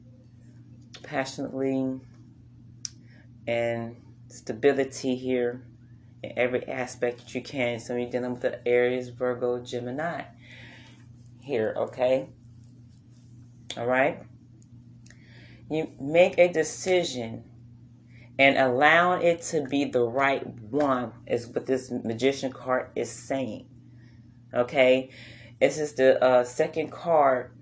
passionately, 1.02 2.00
and 3.46 3.96
stability 4.28 5.16
here 5.16 5.64
in 6.22 6.32
every 6.37 6.66
aspect 6.68 7.18
that 7.18 7.34
you 7.34 7.42
can. 7.42 7.80
So 7.80 7.96
you're 7.96 8.11
dealing 8.11 8.32
with 8.32 8.42
the 8.42 8.66
Aries, 8.66 9.08
Virgo, 9.08 9.61
Gemini 9.61 10.22
here, 11.42 11.75
okay? 11.76 12.28
All 13.76 13.87
right? 13.87 14.22
You 15.70 15.90
make 16.00 16.38
a 16.38 16.52
decision 16.52 17.44
and 18.38 18.56
allowing 18.56 19.22
it 19.22 19.42
to 19.42 19.62
be 19.62 19.84
the 19.84 20.02
right 20.04 20.46
one 20.70 21.12
is 21.26 21.46
what 21.49 21.66
this 21.66 21.90
magician 21.90 22.52
card 22.52 22.90
is 22.94 23.11
saying. 23.11 23.66
Okay? 24.54 25.11
This 25.61 25.78
is 25.78 25.94
the 25.94 26.22
uh, 26.22 26.44
second 26.44 26.90
card. 26.90 27.52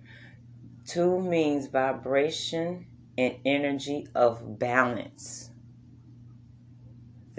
Two 0.87 1.21
means 1.21 1.67
vibration 1.67 2.87
and 3.17 3.37
energy 3.45 4.07
of 4.15 4.59
balance. 4.59 5.50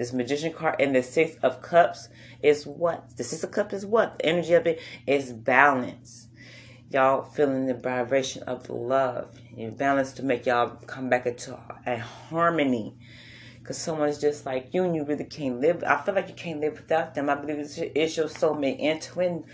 This 0.02 0.12
magician 0.12 0.52
card 0.52 0.80
and 0.80 0.96
the 0.96 1.02
six 1.04 1.36
of 1.44 1.62
cups 1.62 2.08
is 2.42 2.66
what? 2.66 3.16
The 3.16 3.22
six 3.22 3.44
of 3.44 3.52
cups 3.52 3.72
is 3.72 3.86
what? 3.86 4.18
The 4.18 4.26
energy 4.26 4.54
of 4.54 4.66
it 4.66 4.80
is 5.06 5.32
balance. 5.32 6.26
Y'all 6.90 7.22
feeling 7.22 7.66
the 7.66 7.74
vibration 7.74 8.42
of 8.42 8.68
love 8.68 9.28
and 9.56 9.78
balance 9.78 10.10
to 10.14 10.24
make 10.24 10.44
y'all 10.44 10.70
come 10.88 11.08
back 11.08 11.24
into 11.26 11.56
a 11.86 11.98
harmony 11.98 12.96
because 13.60 13.78
someone 13.78 14.08
is 14.08 14.18
just 14.18 14.44
like 14.44 14.74
you 14.74 14.82
and 14.82 14.96
you 14.96 15.04
really 15.04 15.22
can't 15.22 15.60
live. 15.60 15.84
I 15.84 16.02
feel 16.02 16.16
like 16.16 16.26
you 16.26 16.34
can't 16.34 16.58
live 16.58 16.72
without 16.72 17.14
them. 17.14 17.30
I 17.30 17.36
believe 17.36 17.60
it's, 17.60 17.78
it's 17.78 18.16
your 18.16 18.26
soulmate 18.26 18.82
and 18.82 19.00
twin, 19.00 19.44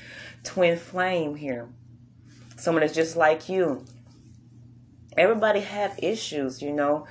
twin 0.45 0.78
flame 0.78 1.37
here. 1.37 1.69
Someone 2.57 2.85
is 2.85 2.95
just 2.95 3.19
like 3.19 3.50
you. 3.50 3.85
Everybody 5.14 5.61
have 5.61 5.99
issues, 6.02 6.62
you 6.62 6.73
know. 6.73 7.07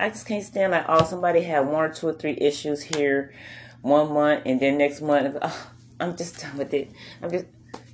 I 0.00 0.08
just 0.10 0.26
can't 0.26 0.44
stand 0.44 0.72
like 0.72 0.84
oh 0.88 1.04
somebody 1.04 1.42
had 1.42 1.66
one 1.66 1.90
or 1.90 1.92
two 1.92 2.08
or 2.08 2.12
three 2.12 2.36
issues 2.40 2.82
here 2.82 3.34
one 3.82 4.12
month 4.12 4.42
and 4.46 4.60
then 4.60 4.78
next 4.78 5.00
month 5.00 5.36
oh, 5.42 5.70
I'm 6.00 6.16
just 6.16 6.40
done 6.40 6.56
with 6.56 6.72
it. 6.74 6.90
I'm 7.22 7.30
just 7.30 7.46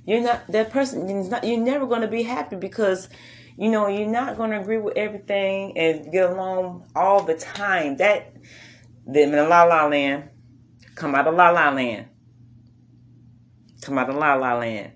you're 0.05 0.21
not 0.21 0.45
that 0.49 0.69
person. 0.69 1.09
You're, 1.09 1.23
not, 1.23 1.43
you're 1.43 1.59
never 1.59 1.87
going 1.87 2.01
to 2.01 2.07
be 2.07 2.23
happy 2.23 2.55
because 2.55 3.09
you 3.57 3.71
know, 3.71 3.87
you're 3.87 4.07
not 4.07 4.37
going 4.37 4.51
to 4.51 4.59
agree 4.59 4.77
with 4.77 4.97
everything 4.97 5.77
and 5.77 6.11
get 6.11 6.29
along 6.29 6.85
all 6.95 7.23
the 7.23 7.35
time. 7.35 7.97
That, 7.97 8.35
them 9.05 9.33
in 9.33 9.49
la 9.49 9.63
la 9.63 9.85
land, 9.87 10.29
come 10.95 11.15
out 11.15 11.27
of 11.27 11.35
la 11.35 11.49
la 11.49 11.69
land. 11.69 12.07
Come 13.81 13.97
out 13.97 14.09
of 14.09 14.15
la 14.15 14.33
la 14.33 14.57
land. 14.57 14.91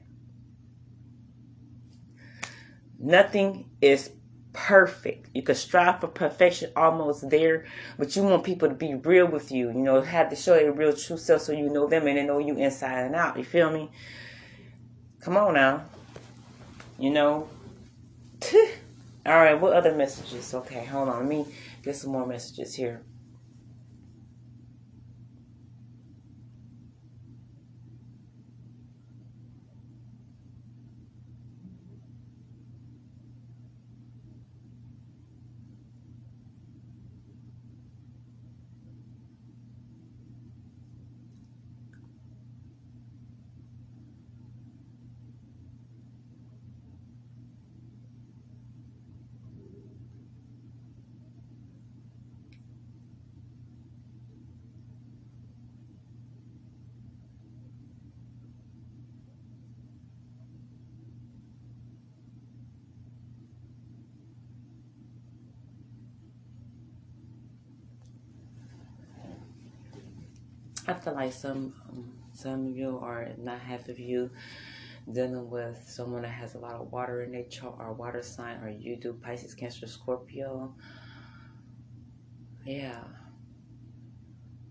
Nothing 2.97 3.69
is 3.81 4.11
perfect. 4.53 5.29
You 5.33 5.41
can 5.41 5.55
strive 5.55 6.01
for 6.01 6.07
perfection 6.07 6.71
almost 6.75 7.29
there, 7.29 7.65
but 7.97 8.15
you 8.15 8.23
want 8.23 8.43
people 8.43 8.69
to 8.69 8.75
be 8.75 8.95
real 8.95 9.27
with 9.27 9.51
you. 9.51 9.69
You 9.69 9.79
know, 9.79 10.01
have 10.01 10.29
to 10.29 10.35
show 10.35 10.53
their 10.55 10.71
real 10.71 10.93
true 10.93 11.17
self 11.17 11.41
so 11.41 11.51
you 11.51 11.69
know 11.69 11.87
them 11.87 12.07
and 12.07 12.17
they 12.17 12.23
know 12.23 12.39
you 12.39 12.57
inside 12.57 13.05
and 13.05 13.15
out. 13.15 13.37
You 13.37 13.43
feel 13.43 13.71
me? 13.71 13.89
Come 15.21 15.37
on 15.37 15.53
now. 15.53 15.85
You 16.97 17.11
know, 17.11 17.47
All 19.25 19.35
right, 19.35 19.59
what 19.59 19.73
other 19.73 19.93
messages? 19.93 20.53
Okay, 20.53 20.85
hold 20.85 21.09
on. 21.09 21.19
Let 21.19 21.27
me 21.27 21.45
get 21.83 21.95
some 21.95 22.11
more 22.11 22.25
messages 22.25 22.75
here. 22.75 23.01
Feel 70.99 71.13
like 71.13 71.33
some 71.33 71.73
some 72.33 72.67
of 72.67 72.77
you 72.77 72.99
are 73.01 73.29
not 73.37 73.59
half 73.59 73.89
of 73.89 73.99
you 73.99 74.31
dealing 75.11 75.49
with 75.49 75.83
someone 75.87 76.21
that 76.21 76.29
has 76.29 76.55
a 76.55 76.59
lot 76.59 76.75
of 76.75 76.91
water 76.91 77.23
in 77.23 77.31
their 77.31 77.43
chart 77.43 77.75
or 77.79 77.93
water 77.93 78.21
sign 78.21 78.61
or 78.63 78.69
you 78.69 78.95
do 78.95 79.13
Pisces, 79.13 79.55
Cancer, 79.55 79.87
Scorpio. 79.87 80.75
Yeah. 82.65 83.03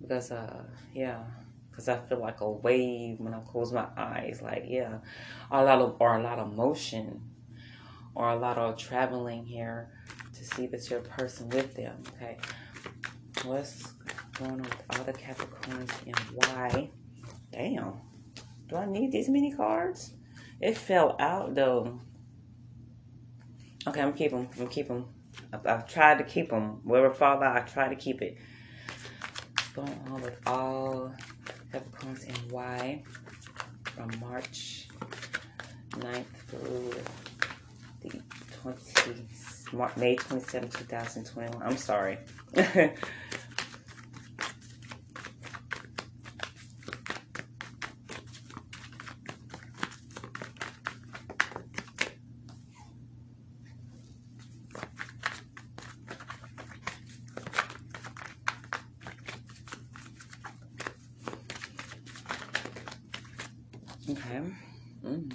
Because 0.00 0.30
uh 0.30 0.64
yeah. 0.94 1.25
Because 1.70 1.88
I 1.88 1.99
feel 1.99 2.20
like 2.20 2.40
a 2.40 2.50
wave 2.50 3.20
when 3.20 3.35
I 3.35 3.40
close 3.40 3.73
my 3.73 3.87
eyes. 3.97 4.40
Like, 4.42 4.64
yeah. 4.66 4.99
a 5.50 5.62
lot 5.62 5.80
of 5.80 5.97
or 6.00 6.18
a 6.18 6.23
lot 6.23 6.38
of 6.38 6.54
motion. 6.54 7.23
Or 8.14 8.30
a 8.30 8.37
lot 8.37 8.58
of 8.58 8.76
traveling 8.76 9.44
here 9.47 9.90
to 10.35 10.44
see 10.44 10.66
that 10.66 10.90
you're 10.90 10.99
a 10.99 11.02
person 11.02 11.49
with 11.50 11.75
them. 11.75 12.02
Okay. 12.16 12.37
What's 13.44 13.92
going 14.38 14.52
on 14.52 14.62
with 14.62 14.83
all 14.90 15.04
the 15.04 15.12
Capricorns 15.12 15.90
and 16.07 16.18
why. 16.35 16.90
Damn. 17.52 17.95
Do 18.68 18.76
I 18.76 18.87
need 18.87 19.12
these 19.12 19.28
many 19.28 19.52
cards? 19.52 20.14
It 20.61 20.76
fell 20.76 21.16
out 21.18 21.54
though. 21.54 22.00
Okay, 23.87 24.00
I'm 24.00 24.12
keep 24.12 24.30
them. 24.30 24.49
I'm 24.61 24.68
keep 24.68 24.88
them. 24.88 25.07
I've, 25.52 25.66
I've 25.66 25.88
tried 25.88 26.18
to 26.18 26.25
keep 26.25 26.50
them. 26.50 26.80
Wherever 26.85 27.12
fall 27.12 27.42
out, 27.42 27.57
I 27.57 27.61
try 27.61 27.88
to 27.88 27.97
keep 27.97 28.23
it. 28.23 28.37
Going 29.75 29.99
on 30.11 30.23
with 30.23 30.38
all 30.47 31.12
Capricorns 31.73 32.26
and 32.28 32.52
why 32.52 33.02
from 33.85 34.11
March 34.21 34.88
9th 35.90 36.25
through 36.49 36.92
the 38.02 38.23
20, 38.62 39.26
May 39.97 40.16
27, 40.16 40.68
2021. 40.68 41.62
I'm 41.62 41.76
sorry. 41.76 42.18
Okay. 64.11 64.40
Mm. 65.04 65.30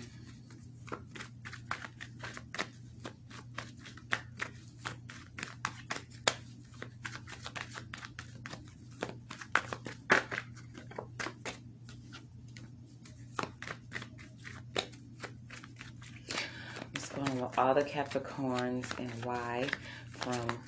What's 16.91 17.10
going 17.10 17.29
on 17.29 17.39
with 17.41 17.60
all 17.60 17.75
the 17.75 17.82
Capricorns 17.93 18.88
and 18.97 19.12
why 19.23 19.67
from 20.09 20.59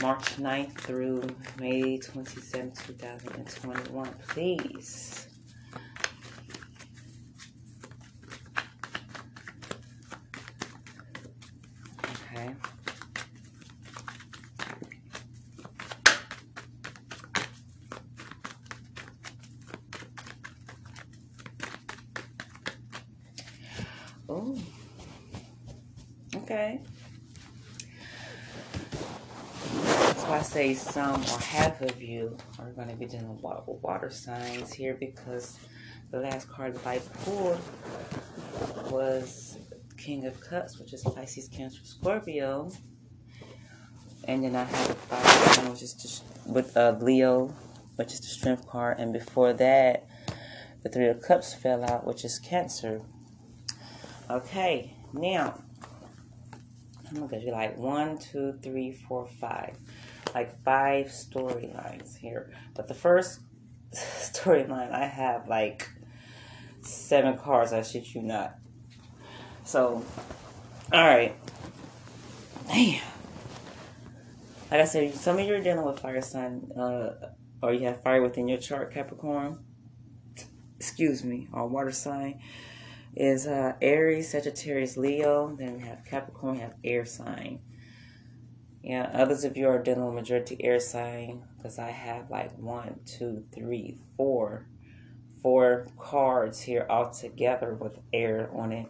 March 0.00 0.36
9th 0.36 0.74
through 0.78 1.26
May 1.58 1.98
27, 1.98 2.70
2021, 2.70 4.08
please. 4.28 5.26
Oh. 24.28 24.58
Okay. 26.34 26.80
That's 29.72 30.22
why 30.24 30.38
I 30.38 30.42
say 30.42 30.65
some 30.76 31.22
or 31.22 31.38
half 31.40 31.80
of 31.80 32.02
you 32.02 32.36
are 32.58 32.70
going 32.72 32.88
to 32.88 32.96
be 32.96 33.06
with 33.06 33.82
water 33.82 34.10
signs 34.10 34.72
here 34.72 34.96
because 34.98 35.58
the 36.10 36.20
last 36.20 36.48
card 36.48 36.74
that 36.74 36.86
I 36.86 36.98
pulled 37.24 37.58
was 38.90 39.58
King 39.96 40.26
of 40.26 40.40
Cups, 40.40 40.78
which 40.78 40.92
is 40.92 41.02
Pisces, 41.02 41.48
Cancer, 41.48 41.80
Scorpio. 41.84 42.70
And 44.24 44.44
then 44.44 44.56
I 44.56 44.64
have 44.64 44.88
the 44.88 44.94
fire 44.94 45.54
sign, 45.54 45.70
which 45.70 45.82
is 45.82 45.94
just 45.94 46.24
with 46.46 46.76
uh, 46.76 46.96
Leo, 47.00 47.54
which 47.96 48.12
is 48.12 48.20
the 48.20 48.26
strength 48.26 48.66
card. 48.68 48.98
And 48.98 49.12
before 49.12 49.52
that, 49.54 50.06
the 50.82 50.88
Three 50.88 51.08
of 51.08 51.20
Cups 51.20 51.54
fell 51.54 51.84
out, 51.84 52.06
which 52.06 52.24
is 52.24 52.38
Cancer. 52.38 53.02
Okay, 54.30 54.96
now 55.12 55.60
I'm 57.08 57.14
gonna 57.14 57.28
give 57.28 57.42
you 57.42 57.52
like 57.52 57.76
one, 57.76 58.18
two, 58.18 58.58
three, 58.62 58.92
four, 58.92 59.26
five, 59.26 59.76
like 60.36 60.62
five 60.64 61.06
storylines 61.06 62.18
here. 62.18 62.52
But 62.74 62.88
the 62.88 62.94
first 62.94 63.40
storyline, 63.94 64.92
I 64.92 65.06
have 65.06 65.48
like 65.48 65.88
seven 66.82 67.38
cards. 67.38 67.72
I 67.72 67.80
shit 67.80 68.14
you 68.14 68.20
not. 68.20 68.58
So, 69.64 70.04
all 70.92 71.04
right, 71.08 71.34
damn. 72.68 73.02
Like 74.70 74.80
I 74.80 74.84
said, 74.84 75.14
some 75.14 75.38
of 75.38 75.46
you 75.46 75.54
are 75.54 75.60
dealing 75.60 75.86
with 75.86 76.00
fire 76.00 76.20
sign, 76.20 76.70
uh, 76.78 77.14
or 77.62 77.72
you 77.72 77.86
have 77.86 78.02
fire 78.02 78.20
within 78.20 78.46
your 78.46 78.58
chart, 78.58 78.92
Capricorn. 78.92 79.64
Excuse 80.78 81.24
me, 81.24 81.48
or 81.50 81.66
water 81.66 81.92
sign 81.92 82.42
is 83.16 83.46
uh, 83.46 83.72
Aries, 83.80 84.32
Sagittarius, 84.32 84.98
Leo. 84.98 85.56
Then 85.58 85.78
we 85.78 85.88
have 85.88 86.04
Capricorn, 86.04 86.56
we 86.56 86.60
have 86.60 86.74
air 86.84 87.06
sign. 87.06 87.60
Yeah, 88.86 89.10
others 89.12 89.42
of 89.42 89.56
you 89.56 89.66
are 89.66 89.82
dealing 89.82 90.06
with 90.06 90.14
majority 90.14 90.56
air 90.60 90.78
sign 90.78 91.42
because 91.56 91.76
I 91.76 91.90
have 91.90 92.30
like 92.30 92.56
one, 92.56 93.00
two, 93.04 93.42
three, 93.52 93.98
four, 94.16 94.68
four 95.42 95.88
cards 95.98 96.60
here 96.60 96.86
all 96.88 97.10
together 97.10 97.74
with 97.74 97.98
air 98.12 98.48
on 98.54 98.70
it, 98.70 98.86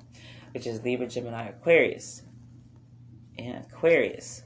which 0.53 0.67
is 0.67 0.83
Libra, 0.83 1.07
Gemini, 1.07 1.49
Aquarius. 1.49 2.21
And 3.39 3.65
Aquarius, 3.65 4.43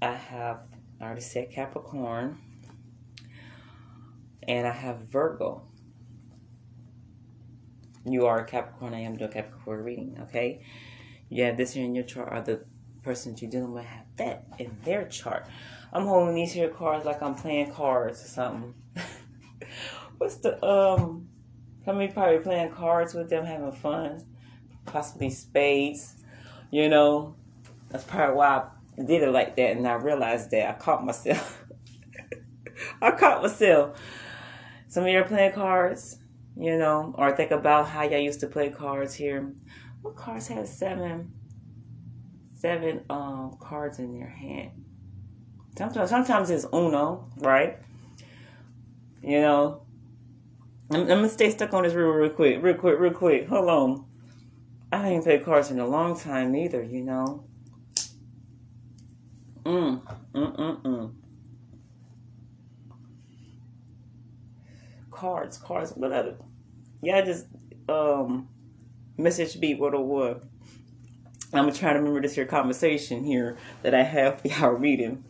I 0.00 0.12
have, 0.12 0.62
I 1.00 1.04
already 1.06 1.20
said 1.20 1.50
Capricorn, 1.50 2.38
and 4.46 4.64
I 4.64 4.72
have 4.72 5.08
Virgo 5.08 5.62
you 8.06 8.26
are 8.26 8.40
a 8.40 8.44
Capricorn, 8.44 8.94
I 8.94 9.00
am 9.00 9.16
doing 9.16 9.32
Capricorn 9.32 9.82
reading, 9.82 10.18
okay? 10.24 10.60
You 11.30 11.44
have 11.44 11.56
this 11.56 11.72
here 11.72 11.84
in 11.84 11.94
your 11.94 12.04
chart, 12.04 12.30
are 12.30 12.42
the 12.42 12.64
person 13.04 13.32
that 13.32 13.42
you're 13.42 13.50
dealing 13.50 13.72
with 13.72 13.84
have 13.84 14.06
that 14.16 14.46
in 14.58 14.76
their 14.84 15.06
chart. 15.06 15.46
I'm 15.92 16.06
holding 16.06 16.34
these 16.34 16.52
here 16.52 16.68
cards 16.68 17.04
like 17.04 17.22
I'm 17.22 17.34
playing 17.34 17.72
cards 17.72 18.24
or 18.24 18.28
something. 18.28 18.74
What's 20.18 20.36
the, 20.36 20.64
um, 20.64 21.28
many 21.86 22.08
probably 22.08 22.38
playing 22.38 22.72
cards 22.72 23.14
with 23.14 23.28
them, 23.28 23.44
having 23.44 23.72
fun? 23.72 24.24
Possibly 24.86 25.30
spades, 25.30 26.14
you 26.70 26.88
know? 26.88 27.36
That's 27.90 28.04
probably 28.04 28.36
why 28.36 28.64
I 28.98 29.04
did 29.04 29.22
it 29.22 29.30
like 29.30 29.56
that, 29.56 29.76
and 29.76 29.86
I 29.86 29.94
realized 29.94 30.50
that 30.50 30.68
I 30.68 30.78
caught 30.78 31.04
myself. 31.04 31.64
I 33.02 33.12
caught 33.12 33.42
myself. 33.42 34.00
Some 34.88 35.04
of 35.04 35.10
you 35.10 35.18
are 35.18 35.24
playing 35.24 35.52
cards 35.52 36.18
you 36.56 36.78
know, 36.78 37.14
or 37.18 37.34
think 37.36 37.50
about 37.50 37.88
how 37.88 38.02
y'all 38.02 38.18
used 38.18 38.40
to 38.40 38.46
play 38.46 38.70
cards 38.70 39.14
here. 39.14 39.52
What 40.02 40.16
cards 40.16 40.48
had 40.48 40.68
seven, 40.68 41.32
seven 42.64 43.04
um 43.10 43.58
cards 43.60 43.98
in 43.98 44.18
their 44.18 44.28
hand? 44.28 44.70
Sometimes, 45.76 46.08
sometimes 46.08 46.48
it's 46.48 46.64
Uno, 46.72 47.28
right? 47.38 47.78
You 49.22 49.42
know, 49.42 49.82
I'm, 50.90 51.02
I'm 51.02 51.06
gonna 51.06 51.28
stay 51.28 51.50
stuck 51.50 51.74
on 51.74 51.82
this 51.82 51.92
real, 51.92 52.08
real 52.08 52.30
quick, 52.30 52.62
real 52.62 52.74
quick, 52.74 52.98
real 52.98 53.12
quick. 53.12 53.48
Hold 53.48 53.68
on. 53.68 54.04
I 54.90 54.96
haven't 54.98 55.24
played 55.24 55.44
cards 55.44 55.70
in 55.70 55.78
a 55.78 55.86
long 55.86 56.18
time 56.18 56.56
either, 56.56 56.82
you 56.82 57.02
know. 57.02 57.44
Mm, 59.64 60.00
mm, 60.34 60.56
mm, 60.56 60.82
mm. 60.82 61.12
cards, 65.10 65.58
cards, 65.58 65.92
whatever. 65.92 66.36
Y'all 67.02 67.24
just 67.24 67.46
um 67.90 68.48
message 69.18 69.58
me 69.58 69.74
what 69.74 69.92
or 69.92 70.04
what. 70.04 70.44
I'm 71.54 71.66
gonna 71.66 71.72
try 71.72 71.92
to 71.92 71.98
remember 71.98 72.20
this 72.20 72.34
here 72.34 72.46
conversation 72.46 73.24
here 73.24 73.56
that 73.82 73.94
I 73.94 74.02
have 74.02 74.40
for 74.40 74.48
y'all 74.48 74.70
reading. 74.70 75.24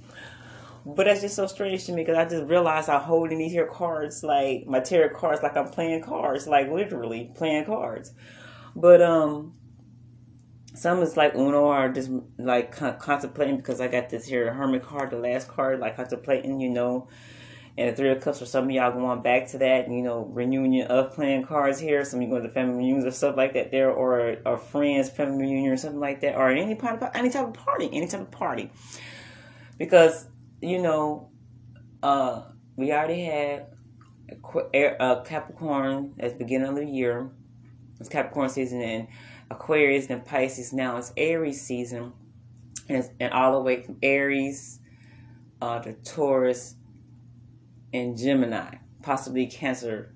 But 0.86 1.06
that's 1.06 1.22
just 1.22 1.36
so 1.36 1.46
strange 1.46 1.84
to 1.86 1.92
me 1.92 2.02
because 2.02 2.16
I 2.16 2.28
just 2.28 2.44
realized 2.44 2.90
I'm 2.90 3.00
holding 3.00 3.38
these 3.38 3.52
here 3.52 3.66
cards 3.66 4.22
like 4.22 4.66
my 4.66 4.80
tarot 4.80 5.14
cards 5.14 5.42
like 5.42 5.56
I'm 5.56 5.68
playing 5.68 6.02
cards, 6.02 6.46
like 6.46 6.70
literally 6.70 7.30
playing 7.34 7.64
cards. 7.64 8.12
But 8.76 9.00
um 9.00 9.54
some 10.74 11.02
is 11.02 11.16
like 11.16 11.34
Uno 11.34 11.66
or 11.66 11.88
just 11.88 12.10
like 12.36 12.72
contemplating 12.72 13.56
because 13.56 13.80
I 13.80 13.88
got 13.88 14.10
this 14.10 14.26
here 14.26 14.52
Hermit 14.52 14.82
card, 14.82 15.10
the 15.10 15.18
last 15.18 15.48
card, 15.48 15.78
like 15.78 15.96
contemplating, 15.96 16.60
you 16.60 16.68
know, 16.68 17.08
and 17.76 17.90
the 17.90 17.96
Three 17.96 18.10
of 18.10 18.20
Cups 18.20 18.38
for 18.38 18.46
some 18.46 18.64
of 18.64 18.70
y'all 18.70 18.92
going 18.92 19.22
back 19.22 19.48
to 19.48 19.58
that, 19.58 19.90
you 19.90 20.02
know, 20.02 20.24
reunion 20.32 20.86
of 20.86 21.12
playing 21.12 21.44
cards 21.44 21.80
here. 21.80 22.04
Some 22.04 22.20
of 22.20 22.24
you 22.24 22.30
going 22.30 22.44
to 22.44 22.48
family 22.48 22.76
reunions 22.76 23.04
or 23.04 23.10
stuff 23.10 23.36
like 23.36 23.54
that 23.54 23.72
there, 23.72 23.90
or 23.90 24.36
or 24.46 24.56
friends 24.56 25.10
family 25.10 25.44
reunion 25.44 25.72
or 25.72 25.76
something 25.76 26.00
like 26.00 26.20
that, 26.20 26.36
or 26.36 26.50
any 26.50 26.76
part 26.76 27.02
of, 27.02 27.10
any 27.14 27.30
type 27.30 27.48
of 27.48 27.54
party, 27.54 27.88
any 27.92 28.06
type 28.06 28.20
of 28.20 28.30
party. 28.30 28.70
Because 29.76 30.28
you 30.60 30.80
know, 30.80 31.30
uh, 32.02 32.42
we 32.76 32.92
already 32.92 33.24
had 33.24 33.66
a 34.72 35.22
Capricorn 35.24 36.14
at 36.20 36.32
the 36.32 36.44
beginning 36.44 36.68
of 36.68 36.76
the 36.76 36.84
year. 36.84 37.30
It's 37.98 38.08
Capricorn 38.08 38.50
season 38.50 38.82
and 38.82 39.08
Aquarius 39.50 40.08
and 40.10 40.24
Pisces. 40.24 40.72
Now 40.72 40.96
it's 40.96 41.12
Aries 41.16 41.60
season, 41.60 42.12
and, 42.88 43.10
and 43.18 43.32
all 43.32 43.52
the 43.52 43.60
way 43.60 43.82
from 43.82 43.98
Aries 44.00 44.78
uh, 45.60 45.80
to 45.80 45.92
Taurus 45.92 46.76
and 47.94 48.18
Gemini, 48.18 48.78
possibly 49.02 49.46
Cancer 49.46 50.12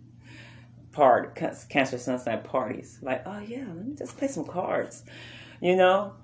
part 0.90 1.36
Cancer 1.68 1.96
Sun 1.96 2.18
sign 2.18 2.42
parties. 2.42 2.98
Like, 3.00 3.22
oh 3.24 3.38
yeah, 3.38 3.64
let 3.68 3.86
me 3.86 3.94
just 3.96 4.18
play 4.18 4.28
some 4.28 4.44
cards, 4.44 5.04
you 5.62 5.76
know. 5.76 6.14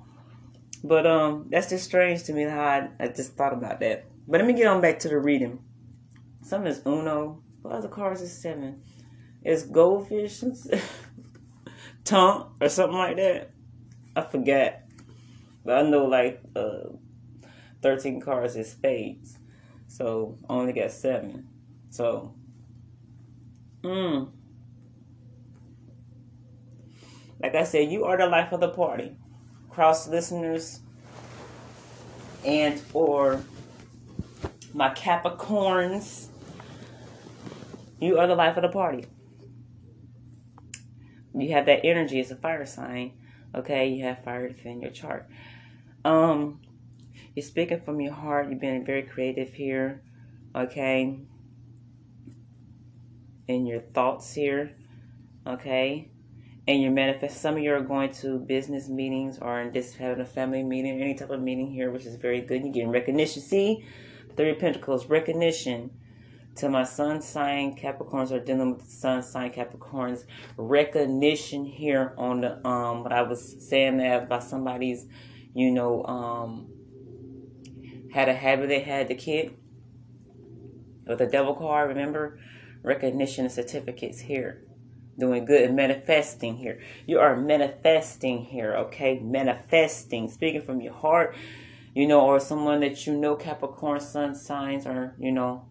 But 0.83 1.07
um, 1.07 1.47
that's 1.49 1.71
just 1.71 1.85
strange 1.85 2.25
to 2.25 2.35
me 2.35 2.43
how 2.43 2.61
I, 2.61 2.89
I 3.01 3.09
just 3.09 3.35
thought 3.35 3.55
about 3.55 3.81
that. 3.81 4.05
But 4.27 4.41
let 4.41 4.47
me 4.47 4.53
get 4.53 4.67
on 4.67 4.83
back 4.83 4.99
to 5.01 5.09
the 5.09 5.19
reading. 5.19 5.61
Some 6.43 6.67
is 6.67 6.83
Uno. 6.85 7.41
What 7.63 7.75
other 7.75 7.89
cards 7.89 8.21
is 8.21 8.37
seven? 8.37 8.83
It's 9.43 9.63
Go 9.63 10.05
Fish, 10.05 10.43
tonk, 12.05 12.49
or 12.61 12.69
something 12.69 12.99
like 12.99 13.17
that. 13.17 13.51
I 14.17 14.23
forget. 14.23 14.89
But 15.65 15.79
I 15.79 15.89
know 15.89 16.05
like 16.05 16.43
uh, 16.55 16.91
13 17.81 18.21
cards 18.21 18.57
is 18.57 18.73
spades. 18.73 19.39
So 19.95 20.39
I 20.51 20.55
only 20.55 20.73
got 20.73 20.91
seven. 20.91 21.47
So, 21.89 22.35
mm. 23.81 24.29
Like 27.41 27.55
I 27.55 27.63
said, 27.63 27.93
you 27.93 28.05
are 28.05 28.17
the 28.17 28.27
life 28.27 28.51
of 28.51 28.59
the 28.59 28.71
party. 28.71 29.17
Cross 29.71 30.09
listeners 30.09 30.81
and 32.45 32.83
or 32.93 33.45
my 34.73 34.91
Capricorns. 34.91 36.27
You 38.01 38.19
are 38.19 38.27
the 38.27 38.35
life 38.35 38.57
of 38.57 38.65
the 38.65 38.71
party. 38.71 39.07
You 41.37 41.53
have 41.53 41.67
that 41.67 41.87
energy 41.87 42.19
as 42.19 42.33
a 42.33 42.37
fire 42.37 42.67
sign. 42.67 43.13
Okay, 43.55 43.91
you 43.91 44.03
have 44.03 44.25
fire 44.25 44.49
within 44.49 44.81
your 44.81 44.91
chart. 44.91 45.29
Um, 46.05 46.63
you're 47.35 47.45
speaking 47.45 47.81
from 47.81 48.01
your 48.01 48.13
heart. 48.13 48.49
You've 48.49 48.61
been 48.61 48.85
very 48.85 49.03
creative 49.03 49.53
here. 49.55 50.03
Okay. 50.55 51.19
In 53.49 53.67
your 53.67 53.81
thoughts 53.81 54.35
here. 54.35 54.77
Okay. 55.47 56.11
And 56.67 56.81
your 56.81 56.93
manifest. 56.93 57.41
Some 57.41 57.57
of 57.57 57.63
you 57.63 57.75
are 57.75 57.81
going 57.81 58.13
to 58.15 58.39
business 58.39 58.89
meetings 58.89 59.39
or 59.39 59.61
in 59.61 59.75
just 59.75 59.97
having 59.97 60.21
a 60.21 60.27
family 60.27 60.63
meeting, 60.63 61.01
any 61.01 61.15
type 61.15 61.31
of 61.31 61.43
meeting 61.43 61.71
here, 61.71 61.91
which 61.91 62.07
is 62.07 62.17
very 62.17 62.41
good. 62.41 62.63
You're 62.63 62.73
getting 62.73 62.91
recognition. 62.91 63.43
See, 63.43 63.85
Three 64.37 64.51
of 64.51 64.59
Pentacles, 64.59 65.07
recognition 65.07 65.91
to 66.57 66.69
my 66.69 66.85
sun 66.85 67.21
sign 67.21 67.77
Capricorns 67.77 68.31
are 68.31 68.39
dealing 68.39 68.73
with 68.73 68.85
the 68.85 68.91
sun 68.91 69.23
sign 69.23 69.53
Capricorns 69.53 70.25
recognition 70.57 71.65
here 71.65 72.15
on 72.17 72.43
the 72.43 72.67
um 72.67 73.03
what 73.03 73.13
I 73.13 73.23
was 73.23 73.57
saying 73.69 73.97
that 73.99 74.29
by 74.29 74.39
somebody's 74.39 75.07
you 75.53 75.73
know 75.73 76.05
um 76.05 76.69
had 78.15 78.29
a 78.29 78.35
habit 78.35 78.69
they 78.69 78.81
had 78.81 79.09
the 79.09 79.15
kid 79.15 79.57
with 81.05 81.19
the 81.19 81.27
devil 81.27 81.53
card, 81.55 81.89
remember? 81.89 82.39
Recognition 82.83 83.51
certificates 83.51 84.21
here. 84.21 84.63
Doing 85.19 85.45
good 85.45 85.63
and 85.63 85.75
manifesting 85.77 86.57
here. 86.59 86.81
You 87.07 87.19
are 87.19 87.37
manifesting 87.37 88.45
here, 88.45 88.75
okay? 88.75 89.19
Manifesting, 89.19 90.31
speaking 90.31 90.63
from 90.63 90.81
your 90.81 90.93
heart. 90.95 91.35
you 91.95 92.07
know, 92.09 92.21
or 92.21 92.41
someone 92.41 92.81
that 92.81 93.07
you 93.07 93.17
know 93.17 93.37
Capricorn 93.37 94.01
sun 94.01 94.35
signs 94.35 94.87
or, 94.87 95.15
you 95.19 95.31
know, 95.31 95.67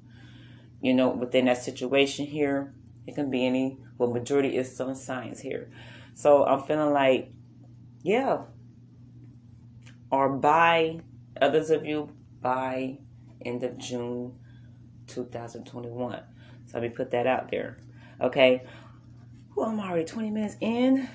you 0.82 0.94
know, 0.94 1.10
within 1.10 1.46
that 1.46 1.62
situation 1.62 2.26
here. 2.26 2.74
It 3.06 3.16
can 3.16 3.30
be 3.30 3.46
any, 3.46 3.80
well, 3.98 4.10
majority 4.10 4.56
is 4.56 4.74
sun 4.76 4.96
signs 4.96 5.42
here. 5.42 5.70
So 6.14 6.46
I'm 6.46 6.62
feeling 6.64 6.94
like, 6.94 7.32
yeah. 8.02 8.44
Or 10.10 10.30
by 10.30 11.02
others 11.42 11.70
of 11.70 11.86
you 11.86 12.10
by 12.44 13.00
end 13.44 13.64
of 13.64 13.80
June 13.80 14.38
2021. 15.08 16.24
So 16.66 16.72
let 16.74 16.84
me 16.84 16.90
put 16.90 17.10
that 17.12 17.26
out 17.26 17.50
there. 17.50 17.78
Okay. 18.22 18.64
Well, 19.56 19.70
I'm 19.70 19.80
already 19.80 20.06
20 20.06 20.30
minutes 20.30 20.58
in. 20.62 21.10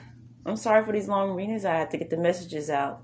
I'm 0.45 0.57
sorry 0.57 0.85
for 0.85 0.93
these 0.93 1.09
long 1.09 1.37
readings. 1.37 1.65
I 1.65 1.77
have 1.77 1.91
to 1.91 1.99
get 1.99 2.11
the 2.11 2.17
messages 2.17 2.71
out. 2.71 3.03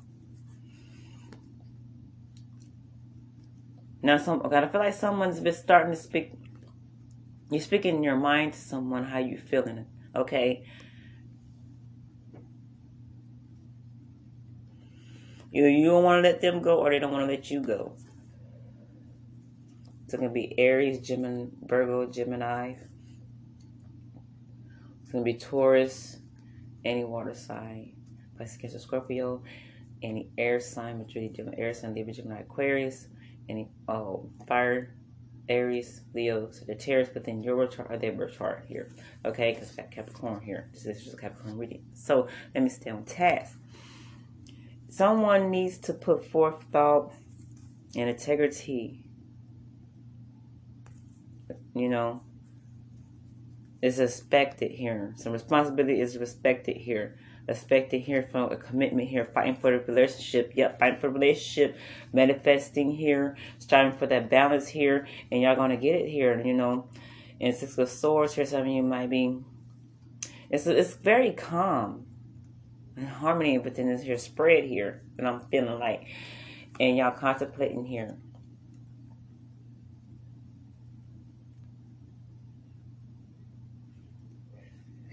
Now, 4.02 4.18
some 4.18 4.42
I 4.44 4.68
feel 4.68 4.80
like 4.80 4.94
someone's 4.94 5.40
been 5.40 5.54
starting 5.54 5.92
to 5.92 5.98
speak. 5.98 6.32
You're 7.50 7.60
speaking 7.60 7.96
in 7.96 8.02
your 8.02 8.16
mind 8.16 8.52
to 8.52 8.58
someone 8.58 9.04
how 9.04 9.18
you 9.18 9.38
feeling. 9.38 9.86
Okay. 10.14 10.66
You 15.50 15.66
you 15.66 15.86
don't 15.86 16.04
want 16.04 16.22
to 16.22 16.28
let 16.28 16.40
them 16.40 16.60
go, 16.60 16.78
or 16.78 16.90
they 16.90 16.98
don't 16.98 17.12
want 17.12 17.26
to 17.26 17.32
let 17.32 17.50
you 17.50 17.62
go. 17.62 17.96
It's 20.14 20.20
gonna 20.20 20.32
be 20.32 20.56
Aries, 20.60 21.00
Gemini, 21.00 21.46
Virgo, 21.66 22.06
Gemini. 22.06 22.74
It's 25.02 25.10
gonna 25.10 25.24
be 25.24 25.34
Taurus, 25.34 26.18
any 26.84 27.02
water 27.02 27.34
sign, 27.34 27.96
Pisces, 28.38 28.56
Cancer, 28.56 28.78
Scorpio, 28.78 29.42
any 30.04 30.30
air 30.38 30.60
sign, 30.60 30.98
majority 30.98 31.34
Gemini, 31.34 31.56
air 31.58 31.74
sign, 31.74 31.96
Libra, 31.96 32.12
Gemini, 32.12 32.42
Aquarius, 32.42 33.08
any 33.48 33.72
oh 33.88 34.30
fire, 34.46 34.94
Aries, 35.48 36.02
Leo, 36.14 36.48
Sagittarius 36.48 37.12
within 37.12 37.42
your 37.42 37.56
birth 37.56 37.72
uh, 37.72 37.76
chart 37.78 37.88
or 37.90 37.98
their 37.98 38.12
birth 38.12 38.38
chart 38.38 38.66
here. 38.68 38.92
Okay, 39.24 39.54
because 39.54 39.70
we 39.70 39.82
got 39.82 39.90
Capricorn 39.90 40.40
here. 40.42 40.70
This 40.72 40.86
is 40.86 41.02
just 41.02 41.14
a 41.14 41.20
Capricorn 41.20 41.58
reading. 41.58 41.86
So 41.94 42.28
let 42.54 42.62
me 42.62 42.70
stay 42.70 42.90
on 42.90 43.02
task. 43.02 43.58
Someone 44.88 45.50
needs 45.50 45.76
to 45.78 45.92
put 45.92 46.24
forth 46.24 46.62
thought 46.70 47.12
and 47.96 48.08
integrity. 48.08 49.03
You 51.74 51.88
know, 51.88 52.22
is 53.82 54.00
expected 54.00 54.70
here. 54.70 55.12
Some 55.16 55.32
responsibility 55.32 56.00
is 56.00 56.16
respected 56.16 56.76
here. 56.76 57.18
Expected 57.46 58.00
here 58.00 58.22
from 58.22 58.50
a 58.50 58.56
commitment 58.56 59.08
here, 59.08 59.26
fighting 59.26 59.56
for 59.56 59.70
the 59.70 59.84
relationship. 59.84 60.52
Yep, 60.54 60.78
fighting 60.78 60.98
for 60.98 61.08
the 61.08 61.12
relationship, 61.12 61.76
manifesting 62.10 62.92
here, 62.92 63.36
striving 63.58 63.98
for 63.98 64.06
that 64.06 64.30
balance 64.30 64.68
here, 64.68 65.06
and 65.30 65.42
y'all 65.42 65.54
gonna 65.54 65.76
get 65.76 65.96
it 65.96 66.08
here. 66.08 66.40
You 66.42 66.54
know, 66.54 66.88
and 67.40 67.54
six 67.54 67.76
of 67.76 67.90
swords 67.90 68.34
here. 68.34 68.46
Some 68.46 68.62
of 68.62 68.66
you 68.68 68.82
might 68.82 69.10
be. 69.10 69.40
It's 70.48 70.66
it's 70.66 70.94
very 70.94 71.32
calm 71.32 72.06
and 72.96 73.08
harmony 73.08 73.58
within 73.58 73.88
this 73.88 74.02
here 74.02 74.16
spread 74.16 74.64
here 74.64 75.02
that 75.16 75.26
I'm 75.26 75.40
feeling 75.50 75.78
like, 75.78 76.06
and 76.80 76.96
y'all 76.96 77.10
contemplating 77.10 77.84
here. 77.84 78.16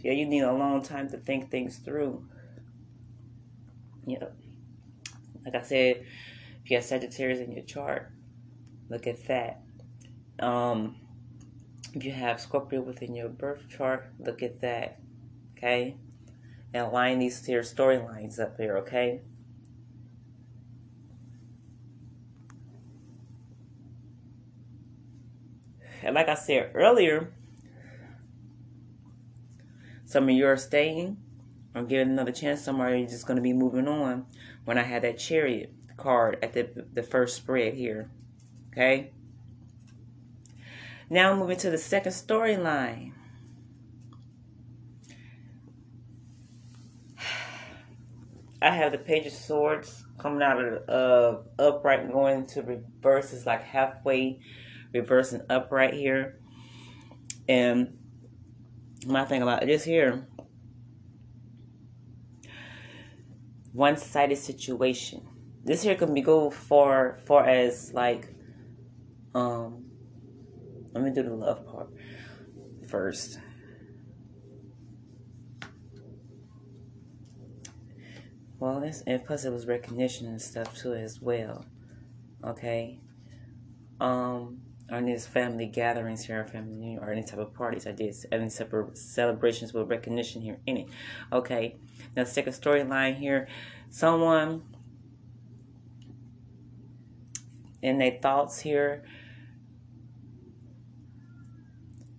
Yeah, 0.02 0.14
you 0.14 0.26
need 0.26 0.42
a 0.42 0.52
long 0.52 0.82
time 0.82 1.10
to 1.10 1.18
think 1.18 1.52
things 1.52 1.78
through. 1.78 2.26
Yep. 4.06 4.36
Like 5.46 5.56
I 5.56 5.62
said, 5.62 6.06
if 6.64 6.72
you 6.72 6.78
have 6.78 6.86
Sagittarius 6.86 7.40
in 7.40 7.52
your 7.52 7.64
chart, 7.64 8.12
look 8.90 9.06
at 9.06 9.26
that. 9.28 9.62
Um, 10.40 10.96
if 11.94 12.04
you 12.04 12.12
have 12.12 12.42
Scorpio 12.42 12.82
within 12.82 13.14
your 13.14 13.30
birth 13.30 13.70
chart, 13.70 14.12
look 14.20 14.42
at 14.42 14.62
that. 14.62 15.00
Okay? 15.58 15.98
And 16.74 16.92
line 16.92 17.20
these 17.20 17.42
to 17.42 17.52
your 17.52 17.64
storylines 17.64 18.40
up 18.40 18.58
here, 18.58 18.78
okay? 18.78 19.22
And 26.02 26.16
like 26.16 26.30
I 26.30 26.36
said 26.36 26.72
earlier, 26.74 27.34
some 30.12 30.28
of 30.28 30.36
you 30.36 30.46
are 30.46 30.58
staying 30.58 31.16
or 31.74 31.84
giving 31.84 32.10
another 32.10 32.34
chance. 32.34 32.62
Some 32.62 32.82
are 32.82 33.00
just 33.06 33.26
going 33.26 33.38
to 33.38 33.42
be 33.42 33.54
moving 33.54 33.88
on. 33.88 34.26
When 34.66 34.78
I 34.78 34.84
had 34.84 35.04
that 35.04 35.18
chariot 35.18 35.74
card 35.96 36.38
at 36.44 36.52
the, 36.52 36.86
the 36.92 37.02
first 37.02 37.38
spread 37.38 37.76
here. 37.76 38.12
Okay? 38.74 39.14
Now 41.10 41.34
moving 41.34 41.56
to 41.60 41.70
the 41.70 41.78
second 41.78 42.12
storyline. 42.12 43.14
I 48.62 48.72
have 48.72 48.92
the 48.92 48.98
Page 48.98 49.28
of 49.28 49.32
Swords 49.32 50.04
coming 50.18 50.42
out 50.42 50.62
of 50.62 50.90
uh, 50.90 51.38
upright 51.58 52.02
and 52.02 52.12
going 52.12 52.48
to 52.48 52.62
reverse. 52.64 53.32
It's 53.32 53.46
like 53.46 53.64
halfway 53.64 54.42
reversing 54.94 55.44
upright 55.50 55.94
here. 55.94 56.38
And 57.48 57.98
my 59.06 59.26
thing 59.26 59.42
about 59.42 59.66
this 59.66 59.84
here. 59.84 60.28
One-sided 63.74 64.38
situation. 64.38 65.28
This 65.64 65.84
here 65.84 65.96
can 65.96 66.14
be 66.14 66.22
go 66.22 66.50
for 66.50 67.20
far 67.26 67.46
as 67.46 67.94
like 67.94 68.34
um 69.34 69.86
let 70.94 71.04
me 71.04 71.12
do 71.12 71.24
the 71.24 71.34
love 71.34 71.66
part 71.66 71.90
first. 72.90 73.40
Well 78.60 78.82
this 78.82 79.04
and 79.08 79.24
plus 79.24 79.46
it 79.46 79.52
was 79.52 79.66
recognition 79.66 80.28
and 80.28 80.42
stuff 80.42 80.78
too 80.78 80.94
as 80.94 81.22
well 81.22 81.66
okay? 82.44 83.00
Um 84.00 84.62
or 84.92 84.98
any 84.98 85.18
family 85.18 85.66
gatherings 85.66 86.26
here, 86.26 86.46
family 86.46 86.98
or 87.02 87.12
any 87.12 87.24
type 87.24 87.40
of 87.40 87.54
parties. 87.54 87.88
I 87.88 87.94
did 87.94 88.14
any 88.32 88.50
separate 88.50 88.98
celebrations 88.98 89.74
with 89.74 89.90
recognition 89.90 90.42
here 90.42 90.60
in 90.68 90.78
it. 90.78 90.88
Okay, 91.32 91.78
now 92.16 92.24
let's 92.24 92.34
take 92.34 92.48
a 92.48 92.52
storyline 92.52 93.18
here. 93.18 93.48
Someone 93.90 94.64
in 97.82 97.98
their 98.00 98.20
thoughts 98.22 98.60
here 98.60 99.04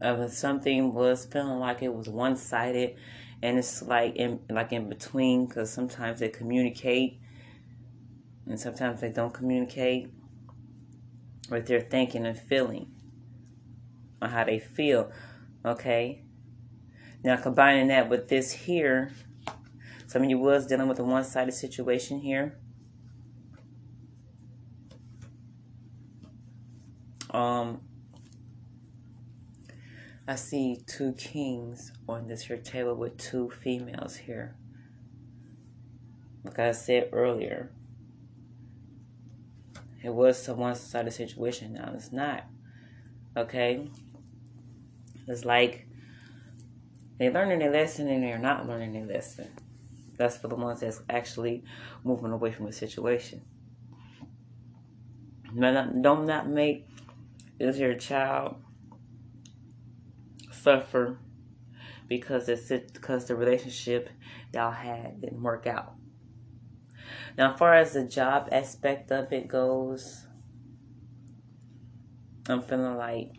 of 0.01 0.33
something 0.33 0.93
was 0.95 1.27
feeling 1.27 1.61
like 1.61 1.83
it 1.83 1.95
was 1.95 2.09
one 2.09 2.37
sided, 2.37 2.97
and 3.43 3.59
it's 3.59 3.83
like 3.83 4.17
in 4.17 4.41
like 4.49 4.73
in 4.73 4.89
between 4.89 5.47
because 5.47 5.71
sometimes 5.71 6.21
they 6.21 6.29
communicate 6.31 7.21
and 8.47 8.59
sometimes 8.59 9.01
they 9.01 9.11
don't 9.11 9.33
communicate 9.33 10.11
what 11.53 11.67
they're 11.67 11.81
thinking 11.81 12.27
and 12.27 12.39
feeling 12.39 12.91
or 14.21 14.29
how 14.29 14.45
they 14.45 14.59
feel. 14.59 15.11
Okay. 15.65 16.23
Now 17.23 17.37
combining 17.37 17.89
that 17.89 18.09
with 18.09 18.29
this 18.29 18.53
here, 18.53 19.13
some 20.07 20.23
of 20.23 20.31
you 20.31 20.39
was 20.39 20.67
dealing 20.67 20.89
with 20.89 20.99
a 20.99 21.05
one-sided 21.05 21.53
situation 21.53 22.21
here. 22.21 22.59
Um, 27.31 27.81
I 30.27 30.35
see 30.35 30.79
two 30.87 31.13
kings 31.13 31.93
on 32.09 32.29
this 32.29 32.43
here 32.43 32.59
table 32.59 32.95
with 32.95 33.17
two 33.17 33.51
females 33.51 34.17
here. 34.17 34.57
Like 36.45 36.59
I 36.59 36.73
said 36.73 37.09
earlier, 37.13 37.71
it 40.03 40.13
was 40.13 40.49
a 40.49 40.55
one 40.55 40.75
sided 40.75 41.13
situation. 41.13 41.75
Now 41.75 41.93
it's 41.95 42.13
not. 42.13 42.45
Okay? 43.37 43.91
It's 45.29 45.45
like 45.45 45.87
they're 47.19 47.33
learning 47.33 47.61
their 47.61 47.71
lesson 47.71 48.09
and 48.09 48.23
they're 48.23 48.39
not 48.39 48.67
learning 48.67 48.93
their 48.93 49.07
lesson. 49.07 49.49
That's 50.17 50.37
for 50.37 50.49
the 50.49 50.57
ones 50.57 50.81
that's 50.81 51.03
actually 51.09 51.65
moving 52.05 52.33
away 52.33 52.53
from 52.53 52.67
the 52.67 52.73
situation. 52.73 53.43
Don't 55.55 56.27
not 56.27 56.49
make 56.49 56.89
this 57.59 57.79
your 57.79 57.95
child 57.95 58.57
suffer 60.51 61.19
because 62.09 62.49
it's 62.49 62.69
because 62.93 63.27
the 63.27 63.37
relationship 63.37 64.09
y'all 64.53 64.71
had 64.71 65.21
didn't 65.21 65.43
work 65.43 65.67
out. 65.67 65.95
Now, 67.37 67.53
as 67.53 67.59
far 67.59 67.75
as 67.75 67.93
the 67.95 68.05
job 68.05 68.49
aspect 68.53 69.11
of 69.11 69.33
it 69.33 69.49
goes, 69.49 70.27
I'm 72.49 72.63
feeling 72.63 72.97
like 72.97 73.33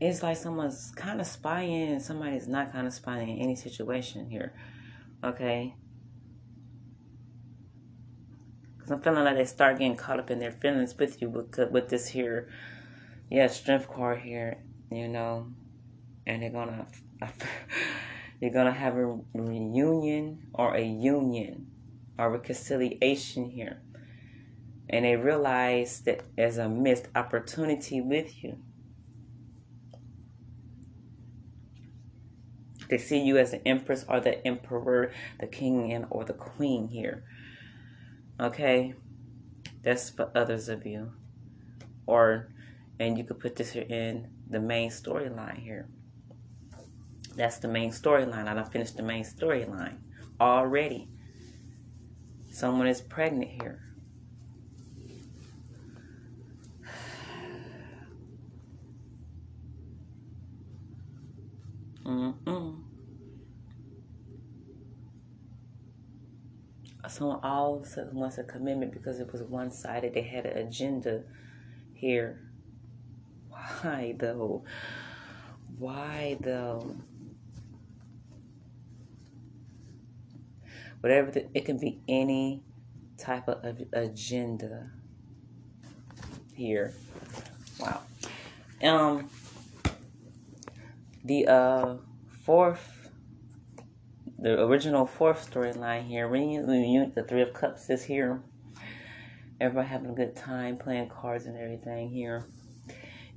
it's 0.00 0.22
like 0.22 0.36
someone's 0.36 0.92
kind 0.96 1.20
of 1.20 1.26
spying 1.26 1.88
and 1.88 2.02
somebody's 2.02 2.48
not 2.48 2.72
kind 2.72 2.86
of 2.86 2.92
spying 2.92 3.28
in 3.28 3.38
any 3.38 3.54
situation 3.54 4.30
here. 4.30 4.54
Okay? 5.22 5.74
Cause 8.78 8.90
I'm 8.90 9.02
feeling 9.02 9.24
like 9.24 9.36
they 9.36 9.44
start 9.44 9.78
getting 9.78 9.96
caught 9.96 10.18
up 10.18 10.30
in 10.30 10.38
their 10.38 10.52
feelings 10.52 10.96
with 10.96 11.20
you 11.20 11.28
with, 11.28 11.70
with 11.70 11.90
this 11.90 12.08
here, 12.08 12.48
yeah, 13.30 13.46
strength 13.48 13.88
card 13.88 14.20
here, 14.20 14.62
you 14.90 15.06
know, 15.06 15.48
and 16.26 16.42
they're 16.42 16.50
gonna, 16.50 16.86
you're 18.40 18.50
gonna 18.50 18.72
have 18.72 18.96
a 18.96 19.18
reunion 19.34 20.48
or 20.54 20.74
a 20.74 20.82
union 20.82 21.66
or 22.18 22.30
reconciliation 22.30 23.50
here. 23.50 23.82
And 24.88 25.04
they 25.04 25.16
realize 25.16 26.00
that 26.00 26.22
there's 26.36 26.56
a 26.56 26.68
missed 26.68 27.08
opportunity 27.14 28.00
with 28.00 28.42
you. 28.42 28.58
They 32.88 32.98
see 32.98 33.22
you 33.22 33.38
as 33.38 33.52
the 33.52 33.66
empress 33.68 34.04
or 34.08 34.18
the 34.18 34.44
emperor, 34.44 35.12
the 35.38 35.46
king 35.46 35.92
and 35.92 36.06
or 36.10 36.24
the 36.24 36.32
queen 36.32 36.88
here. 36.88 37.22
Okay? 38.40 38.94
That's 39.82 40.10
for 40.10 40.32
others 40.34 40.68
of 40.68 40.84
you. 40.84 41.12
Or 42.06 42.48
and 42.98 43.16
you 43.16 43.24
could 43.24 43.38
put 43.38 43.56
this 43.56 43.72
here 43.72 43.86
in 43.88 44.28
the 44.48 44.60
main 44.60 44.90
storyline 44.90 45.58
here. 45.58 45.88
That's 47.36 47.58
the 47.58 47.68
main 47.68 47.90
storyline. 47.90 48.48
I 48.48 48.54
don't 48.54 48.70
finish 48.70 48.90
the 48.90 49.02
main 49.02 49.24
storyline 49.24 49.98
already. 50.40 51.08
Someone 52.50 52.86
is 52.86 53.00
pregnant 53.00 53.50
here. 53.50 53.80
Mm-mm. 62.04 62.82
Someone 67.08 67.40
all 67.42 67.84
wants 68.12 68.38
a 68.38 68.44
commitment 68.44 68.92
because 68.92 69.18
it 69.20 69.32
was 69.32 69.42
one 69.42 69.70
sided. 69.70 70.14
They 70.14 70.22
had 70.22 70.46
an 70.46 70.58
agenda 70.58 71.22
here. 71.94 72.40
Why 73.48 74.14
though? 74.18 74.64
Why 75.78 76.36
though? 76.40 76.96
Whatever 81.00 81.30
the, 81.30 81.46
it 81.54 81.64
can 81.64 81.78
be 81.78 82.00
any 82.08 82.62
type 83.16 83.48
of 83.48 83.82
agenda 83.92 84.90
here. 86.54 86.94
Wow. 87.78 88.00
Um 88.82 89.28
the 91.24 91.46
uh, 91.46 91.96
fourth, 92.44 93.10
the 94.38 94.60
original 94.62 95.06
fourth 95.06 95.50
storyline 95.50 96.06
here, 96.06 96.26
reunion, 96.26 97.12
the 97.14 97.22
Three 97.22 97.42
of 97.42 97.52
Cups 97.52 97.90
is 97.90 98.04
here. 98.04 98.42
Everybody 99.60 99.88
having 99.88 100.10
a 100.10 100.14
good 100.14 100.34
time 100.34 100.78
playing 100.78 101.10
cards 101.10 101.44
and 101.44 101.58
everything 101.58 102.08
here. 102.08 102.46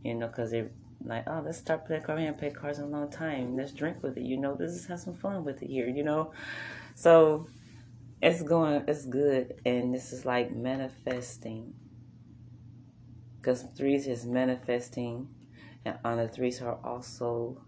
You 0.01 0.15
know, 0.15 0.27
because 0.27 0.51
they're 0.51 0.71
like, 1.03 1.25
oh, 1.27 1.43
let's 1.45 1.57
start 1.57 1.85
playing 1.85 2.03
cards. 2.03 2.19
We 2.19 2.25
haven't 2.25 2.39
played 2.39 2.55
cards 2.55 2.79
in 2.79 2.85
a 2.85 2.87
long 2.87 3.11
time. 3.11 3.57
Let's 3.57 3.73
drink 3.73 4.01
with 4.01 4.17
it. 4.17 4.23
You 4.23 4.37
know, 4.37 4.55
let's 4.57 4.75
just 4.75 4.87
have 4.87 4.99
some 4.99 5.15
fun 5.15 5.43
with 5.43 5.61
it 5.61 5.67
here, 5.67 5.87
you 5.87 6.03
know? 6.03 6.31
So 6.95 7.47
it's 8.21 8.41
going, 8.41 8.83
it's 8.87 9.05
good. 9.05 9.55
And 9.65 9.93
this 9.93 10.13
is 10.13 10.25
like 10.25 10.55
manifesting. 10.55 11.73
Because 13.37 13.63
threes 13.75 14.07
is 14.07 14.25
manifesting. 14.25 15.29
And 15.85 15.97
on 16.05 16.17
the 16.17 16.27
threes 16.27 16.61
are 16.61 16.79
also 16.83 17.61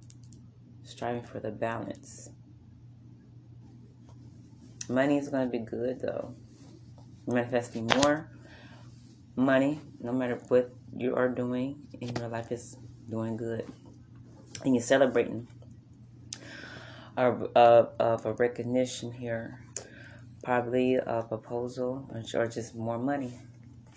striving 0.83 1.23
for 1.23 1.39
the 1.39 1.51
balance. 1.51 2.29
Money 4.87 5.17
is 5.17 5.29
going 5.29 5.45
to 5.47 5.51
be 5.51 5.63
good 5.63 5.99
though. 6.01 6.33
Manifesting 7.27 7.87
more 7.87 8.29
money, 9.35 9.81
no 9.99 10.11
matter 10.11 10.39
what 10.47 10.71
you 10.95 11.15
are 11.15 11.27
doing 11.27 11.87
in 11.99 12.15
your 12.15 12.27
life, 12.27 12.51
is 12.51 12.77
doing 13.09 13.35
good. 13.35 13.65
And 14.63 14.75
you're 14.75 14.83
celebrating 14.83 15.47
of, 17.17 17.49
of, 17.55 18.25
a 18.25 18.33
recognition 18.33 19.11
here, 19.11 19.61
probably 20.43 20.95
a 20.95 21.23
proposal 21.23 22.09
or 22.13 22.47
just 22.47 22.75
more 22.75 22.99
money 22.99 23.39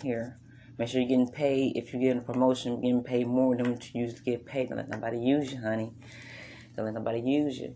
here. 0.03 0.39
Make 0.79 0.89
sure 0.89 1.01
you're 1.01 1.09
getting 1.09 1.33
paid. 1.33 1.77
If 1.77 1.93
you're 1.93 2.01
getting 2.01 2.19
a 2.19 2.33
promotion, 2.33 2.81
getting 2.81 3.03
paid 3.03 3.27
more 3.27 3.57
than 3.57 3.73
what 3.73 3.95
you 3.95 4.03
used 4.03 4.19
to 4.19 4.23
get 4.23 4.47
paid. 4.47 4.69
Don't 4.69 4.79
let 4.79 4.89
nobody 4.89 5.19
use 5.19 5.53
you, 5.53 5.61
honey. 5.61 5.93
Don't 6.77 6.87
let 6.87 6.95
nobody 6.95 7.21
use 7.21 7.59
you. 7.59 7.75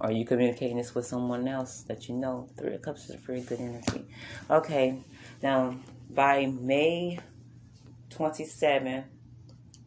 Are 0.00 0.10
you 0.10 0.24
communicating 0.24 0.78
this 0.78 0.94
with 0.94 1.04
someone 1.04 1.46
else 1.46 1.82
that 1.82 2.08
you 2.08 2.14
know? 2.14 2.48
Three 2.56 2.74
of 2.74 2.80
Cups 2.80 3.10
is 3.10 3.16
a 3.16 3.18
very 3.18 3.42
good 3.42 3.60
energy. 3.60 4.06
Okay, 4.48 5.04
now 5.42 5.76
by 6.08 6.46
May 6.46 7.18
27, 8.08 9.04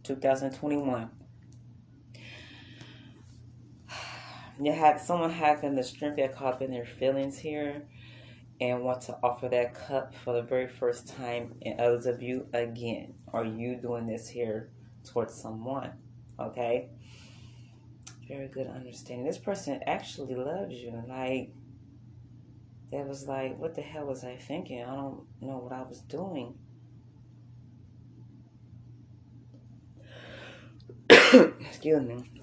2021, 0.03 1.09
you 4.61 4.71
have 4.71 4.99
someone 4.99 5.31
having 5.31 5.75
the 5.75 5.83
strength 5.83 6.17
get 6.17 6.35
caught 6.35 6.55
up 6.55 6.61
in 6.61 6.71
their 6.71 6.85
feelings 6.85 7.37
here 7.37 7.83
and 8.61 8.83
want 8.83 9.01
to 9.01 9.17
offer 9.23 9.49
that 9.49 9.73
cup 9.73 10.13
for 10.23 10.33
the 10.33 10.41
very 10.41 10.67
first 10.67 11.07
time 11.07 11.55
and 11.63 11.79
others 11.79 12.05
of 12.05 12.21
you 12.21 12.47
again. 12.53 13.13
Are 13.31 13.45
you 13.45 13.75
doing 13.75 14.07
this 14.07 14.29
here 14.29 14.69
towards 15.03 15.33
someone? 15.33 15.91
Okay 16.39 16.89
very 18.27 18.47
good 18.47 18.67
understanding. 18.67 19.25
This 19.25 19.37
person 19.37 19.79
actually 19.85 20.35
loves 20.35 20.73
you. 20.75 21.03
Like, 21.07 21.53
that 22.91 23.07
was 23.07 23.27
like, 23.27 23.57
what 23.57 23.75
the 23.75 23.81
hell 23.81 24.05
was 24.05 24.23
I 24.23 24.37
thinking? 24.37 24.83
I 24.83 24.95
don't 24.95 25.23
know 25.41 25.57
what 25.57 25.73
I 25.73 25.83
was 25.83 25.99
doing. 26.01 26.55
Excuse 31.09 32.01
me. 32.01 32.42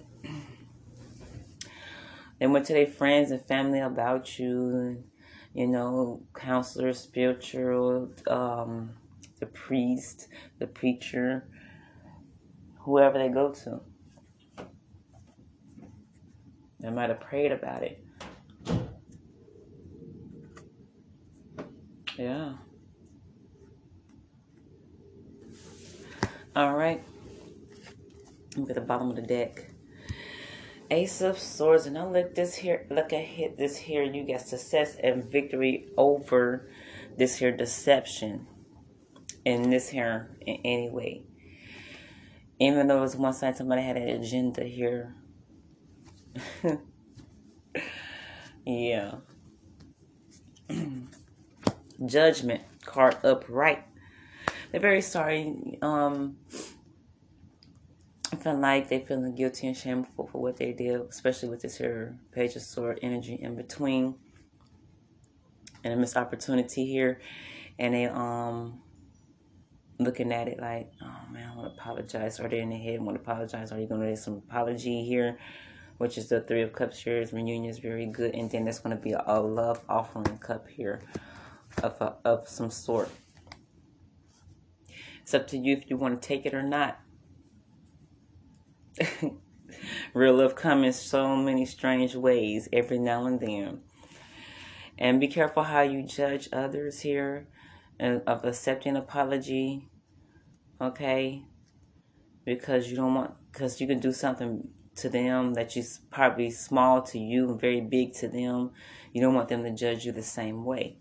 They 2.40 2.46
went 2.46 2.64
to 2.66 2.72
their 2.72 2.86
friends 2.86 3.30
and 3.30 3.44
family 3.44 3.80
about 3.80 4.38
you, 4.38 5.04
you 5.52 5.66
know, 5.66 6.22
counselor, 6.34 6.94
spiritual, 6.94 8.10
um, 8.26 8.92
the 9.40 9.46
priest, 9.46 10.26
the 10.58 10.66
preacher, 10.66 11.46
whoever 12.78 13.18
they 13.18 13.28
go 13.28 13.52
to. 13.52 13.80
I 16.84 16.88
might 16.88 17.10
have 17.10 17.20
prayed 17.20 17.52
about 17.52 17.82
it. 17.82 18.02
Yeah. 22.16 22.54
All 26.56 26.74
right. 26.74 27.02
Look 28.56 28.70
at 28.70 28.76
the 28.76 28.80
bottom 28.80 29.10
of 29.10 29.16
the 29.16 29.22
deck. 29.22 29.69
Ace 30.90 31.20
of 31.20 31.38
Swords, 31.38 31.86
and 31.86 31.96
I 31.96 32.04
look 32.04 32.34
this 32.34 32.56
here. 32.56 32.86
Look 32.90 33.12
hit 33.12 33.56
this 33.56 33.76
here. 33.76 34.02
You 34.02 34.24
get 34.24 34.40
success 34.40 34.96
and 35.02 35.24
victory 35.24 35.88
over 35.96 36.70
this 37.16 37.36
here 37.36 37.56
deception 37.56 38.46
in 39.44 39.70
this 39.70 39.90
here 39.90 40.36
in 40.40 40.56
any 40.64 40.90
way. 40.90 41.24
Even 42.58 42.88
though 42.88 42.98
it 42.98 43.02
was 43.02 43.16
one 43.16 43.32
side, 43.32 43.56
somebody 43.56 43.82
had 43.82 43.96
an 43.96 44.08
agenda 44.08 44.64
here 44.64 45.14
yeah. 48.66 49.16
Judgment 52.06 52.62
card 52.84 53.16
upright. 53.24 53.84
They're 54.70 54.80
very 54.80 55.02
sorry. 55.02 55.78
Um, 55.82 56.36
I 58.32 58.36
feel 58.36 58.58
like 58.58 58.88
they're 58.88 59.00
feeling 59.00 59.34
guilty 59.34 59.66
and 59.66 59.76
shameful 59.76 60.28
for 60.28 60.40
what 60.40 60.56
they 60.56 60.72
did, 60.72 61.00
especially 61.02 61.48
with 61.48 61.62
this 61.62 61.78
here 61.78 62.18
page 62.32 62.54
of 62.56 62.62
sword 62.62 62.98
energy 63.02 63.34
in 63.34 63.56
between 63.56 64.14
and 65.82 65.92
a 65.92 65.96
missed 65.96 66.16
opportunity 66.16 66.86
here. 66.86 67.20
And 67.78 67.94
they 67.94 68.06
um 68.06 68.80
looking 69.98 70.32
at 70.32 70.48
it 70.48 70.60
like, 70.60 70.92
oh 71.02 71.32
man, 71.32 71.50
I 71.52 71.56
want 71.56 71.74
to 71.74 71.80
apologize. 71.80 72.40
Are 72.40 72.48
they 72.48 72.60
in 72.60 72.70
their 72.70 72.78
head 72.78 73.02
want 73.02 73.16
to 73.16 73.22
apologize? 73.22 73.72
Are 73.72 73.80
you 73.80 73.86
gonna 73.86 74.08
get 74.08 74.18
some 74.18 74.42
apology 74.48 75.04
here? 75.04 75.38
which 76.00 76.16
is 76.16 76.30
the 76.30 76.40
Three 76.40 76.62
of 76.62 76.72
Cups 76.72 77.02
here. 77.02 77.22
Reunion 77.30 77.66
is 77.66 77.78
very 77.78 78.06
good. 78.06 78.34
And 78.34 78.50
then 78.50 78.64
there's 78.64 78.80
to 78.80 78.96
be 78.96 79.12
a, 79.12 79.22
a 79.26 79.38
love 79.38 79.84
offering 79.86 80.38
cup 80.38 80.66
here 80.66 81.02
of, 81.82 82.00
a, 82.00 82.14
of 82.24 82.48
some 82.48 82.70
sort. 82.70 83.10
It's 85.20 85.34
up 85.34 85.46
to 85.48 85.58
you 85.58 85.76
if 85.76 85.90
you 85.90 85.98
want 85.98 86.22
to 86.22 86.26
take 86.26 86.46
it 86.46 86.54
or 86.54 86.62
not. 86.62 86.98
Real 90.14 90.34
love 90.34 90.54
comes 90.54 90.96
so 90.96 91.36
many 91.36 91.64
strange 91.64 92.14
ways 92.14 92.68
every 92.72 92.98
now 92.98 93.26
and 93.26 93.40
then. 93.40 93.80
And 94.98 95.20
be 95.20 95.28
careful 95.28 95.62
how 95.62 95.82
you 95.82 96.02
judge 96.02 96.48
others 96.52 97.00
here 97.00 97.48
and 97.98 98.22
of 98.26 98.44
accepting 98.44 98.96
apology. 98.96 99.88
Okay? 100.80 101.44
Because 102.44 102.90
you 102.90 102.96
don't 102.96 103.14
want, 103.14 103.34
because 103.52 103.80
you 103.80 103.86
can 103.86 103.98
do 103.98 104.12
something 104.12 104.68
to 104.96 105.08
them 105.08 105.54
that 105.54 105.74
you're 105.76 105.84
probably 106.10 106.50
small 106.50 107.02
to 107.02 107.18
you 107.18 107.50
and 107.50 107.60
very 107.60 107.80
big 107.80 108.12
to 108.14 108.28
them. 108.28 108.72
You 109.12 109.22
don't 109.22 109.34
want 109.34 109.48
them 109.48 109.64
to 109.64 109.72
judge 109.72 110.04
you 110.04 110.12
the 110.12 110.22
same 110.22 110.64
way. 110.64 110.99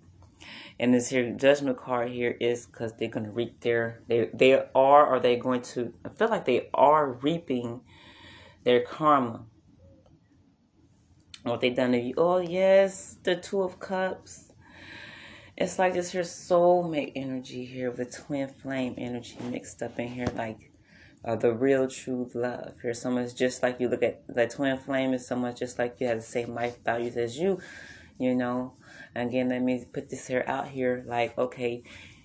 And 0.80 0.94
this 0.94 1.10
here 1.10 1.32
judgment 1.32 1.78
card 1.78 2.10
here 2.10 2.38
is 2.40 2.66
because 2.66 2.94
they're 2.94 3.10
going 3.10 3.26
to 3.26 3.32
reap 3.32 3.60
their, 3.60 4.02
they, 4.08 4.30
they 4.34 4.54
are, 4.54 5.06
or 5.06 5.20
they 5.20 5.36
going 5.36 5.62
to, 5.74 5.94
I 6.06 6.10
feel 6.10 6.30
like 6.30 6.46
they 6.46 6.70
are 6.74 7.12
reaping 7.12 7.82
their 8.64 8.82
karma. 8.82 9.46
What 11.44 11.62
they 11.62 11.70
done 11.70 11.92
to 11.92 12.00
you. 12.00 12.14
Oh, 12.18 12.40
yes, 12.40 13.18
the 13.24 13.36
Two 13.36 13.62
of 13.62 13.80
Cups. 13.80 14.52
It's 15.58 15.78
like 15.78 15.94
this 15.94 16.14
here 16.14 16.22
soulmate 16.22 17.12
energy 17.16 17.66
here 17.66 17.92
with 17.92 18.16
twin 18.16 18.48
flame 18.48 18.96
energy 18.98 19.38
mixed 19.50 19.84
up 19.84 20.00
in 20.00 20.08
here. 20.08 20.28
Like 20.34 20.72
uh, 21.26 21.36
the 21.36 21.54
real 21.54 21.88
true 21.90 22.30
love. 22.34 22.76
Here, 22.82 22.94
someone's 22.94 23.34
just 23.34 23.62
like 23.62 23.80
you. 23.80 23.90
Look 23.90 24.04
at 24.04 24.24
that 24.30 24.52
twin 24.52 24.78
flame 24.78 25.14
is 25.14 25.28
someone 25.28 25.54
just 25.56 25.78
like 25.78 25.98
you, 26.00 26.08
has 26.08 26.26
the 26.26 26.32
same 26.32 26.54
life 26.54 26.82
values 26.84 27.18
as 27.18 27.38
you, 27.38 27.60
you 28.20 28.36
know. 28.36 28.74
Again, 29.16 29.50
let 29.50 29.62
me 29.62 29.84
put 29.92 30.10
this 30.10 30.28
here 30.28 30.44
out 30.48 30.68
here. 30.68 31.04
Like, 31.08 31.38
okay, 31.38 31.84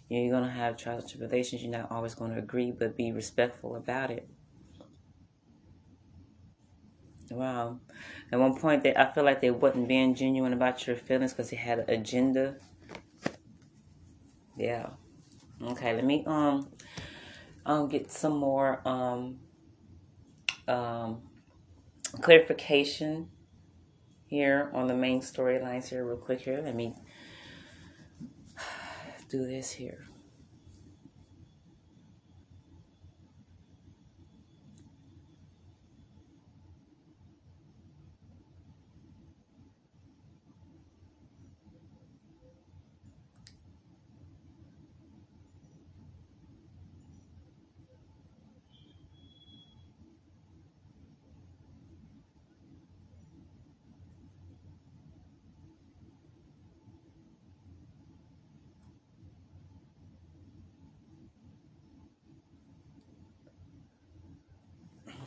you're 0.09 0.30
gonna 0.30 0.50
have 0.50 0.76
trials 0.76 1.04
and 1.04 1.12
tribulations. 1.12 1.62
You're 1.62 1.72
not 1.72 1.90
always 1.90 2.14
gonna 2.14 2.38
agree, 2.38 2.70
but 2.72 2.96
be 2.96 3.12
respectful 3.12 3.76
about 3.76 4.11
it. 4.11 4.28
Wow. 7.30 7.80
At 8.30 8.38
one 8.38 8.57
point, 8.57 8.83
they, 8.83 8.94
I 8.94 9.11
feel 9.12 9.24
like 9.24 9.40
they 9.40 9.50
wasn't 9.50 9.88
being 9.88 10.14
genuine 10.14 10.52
about 10.52 10.87
your 10.87 10.96
feelings 10.96 11.33
because 11.33 11.50
they 11.50 11.57
had 11.57 11.78
an 11.78 11.90
agenda. 11.90 12.57
Yeah. 14.59 14.90
Okay. 15.62 15.94
Let 15.94 16.04
me 16.04 16.24
um 16.26 16.68
um, 17.66 17.88
get 17.88 18.11
some 18.11 18.37
more 18.37 18.87
um, 18.87 19.38
um, 20.68 21.22
clarification 22.20 23.28
here 24.34 24.68
on 24.74 24.88
the 24.88 24.94
main 24.94 25.20
storylines 25.20 25.90
here 25.90 26.04
real 26.04 26.16
quick 26.16 26.40
here. 26.40 26.60
Let 26.60 26.74
me 26.74 26.92
do 29.30 29.46
this 29.46 29.70
here. 29.70 30.08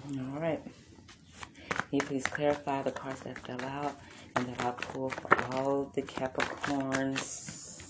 All 0.09 0.39
right. 0.39 0.63
Can 1.69 1.83
you 1.91 1.96
please 2.07 2.25
clarify 2.25 2.81
the 2.83 2.91
cards 2.91 3.19
that 3.19 3.37
fell 3.39 3.61
out 3.69 3.99
and 4.37 4.47
that 4.47 4.61
I 4.61 4.71
pull 4.71 5.09
for 5.09 5.53
all 5.53 5.91
the 5.93 6.01
Capricorns? 6.01 7.83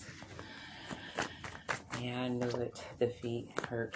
Yeah, 2.01 2.21
I 2.21 2.27
knew 2.29 2.47
it. 2.47 2.81
The 2.97 3.09
feet 3.09 3.51
hurt. 3.69 3.95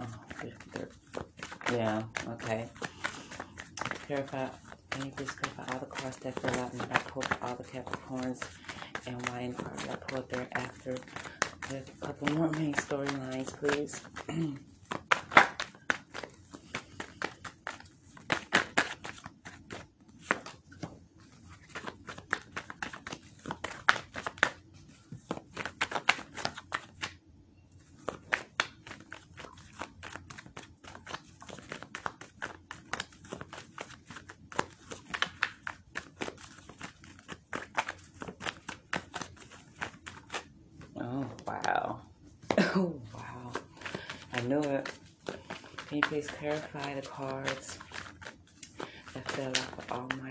Oh, 0.00 0.06
yeah, 1.72 2.02
okay. 2.30 2.66
Clarify. 4.06 4.48
Can 4.90 5.04
you 5.04 5.12
please 5.12 5.30
clarify 5.30 5.72
all 5.72 5.78
the 5.78 5.86
cards 5.86 6.16
that 6.16 6.40
fell 6.40 6.64
out 6.64 6.72
and 6.72 6.80
that 6.80 6.90
I 6.90 6.98
pull 6.98 7.22
for 7.22 7.44
all 7.44 7.54
the 7.54 7.62
Capricorns 7.62 8.42
and 9.06 9.28
why 9.28 9.42
in 9.42 9.54
cards 9.54 9.86
I 9.88 9.94
pulled 9.94 10.28
thereafter? 10.30 10.96
With 11.70 11.88
a 12.02 12.06
couple 12.06 12.34
more 12.34 12.50
main 12.50 12.74
storylines, 12.74 13.56
please. 13.56 14.00
clarify 46.40 46.94
the 46.94 47.02
cards 47.02 47.78
that 49.12 49.30
fell 49.32 49.48
out 49.48 49.56
for 49.56 49.94
all 49.94 50.08
my 50.22 50.30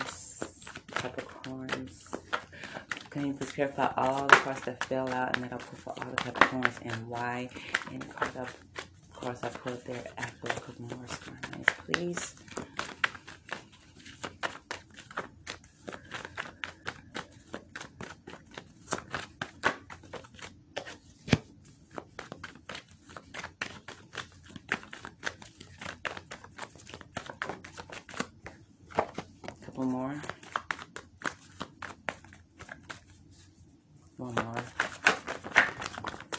Capricorns? 0.90 2.16
Can 3.12 3.28
you 3.28 3.34
please 3.34 3.52
clarify 3.52 3.94
all 3.96 4.26
the 4.26 4.36
cards 4.38 4.62
that 4.62 4.84
fell 4.86 5.08
out 5.10 5.36
and 5.36 5.46
that 5.46 5.54
I 5.54 5.58
put 5.58 5.78
for 5.78 5.92
all 5.92 6.10
the 6.10 6.18
Capricorns 6.18 6.80
and 6.82 7.08
why? 7.08 7.48
And 7.92 8.10
card 8.10 8.36
of 8.38 8.58
cards 9.14 9.44
I 9.44 9.50
put 9.50 9.86
there 9.86 10.04
after 10.18 10.48
a 10.48 10.54
couple 10.54 10.86
more 10.98 11.06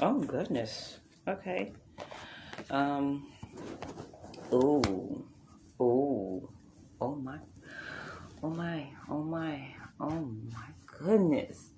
please. 0.01 0.27
goodness. 0.27 0.99
Okay. 1.29 1.73
Um. 2.71 3.27
Ooh. 4.53 5.27
Ooh. 5.81 6.49
Oh 7.01 7.15
my. 7.17 7.39
Oh 8.43 8.51
my. 8.51 8.87
Oh 9.11 9.23
my. 9.23 9.75
Oh 10.01 10.29
my 10.53 10.67
goodness. 10.87 11.71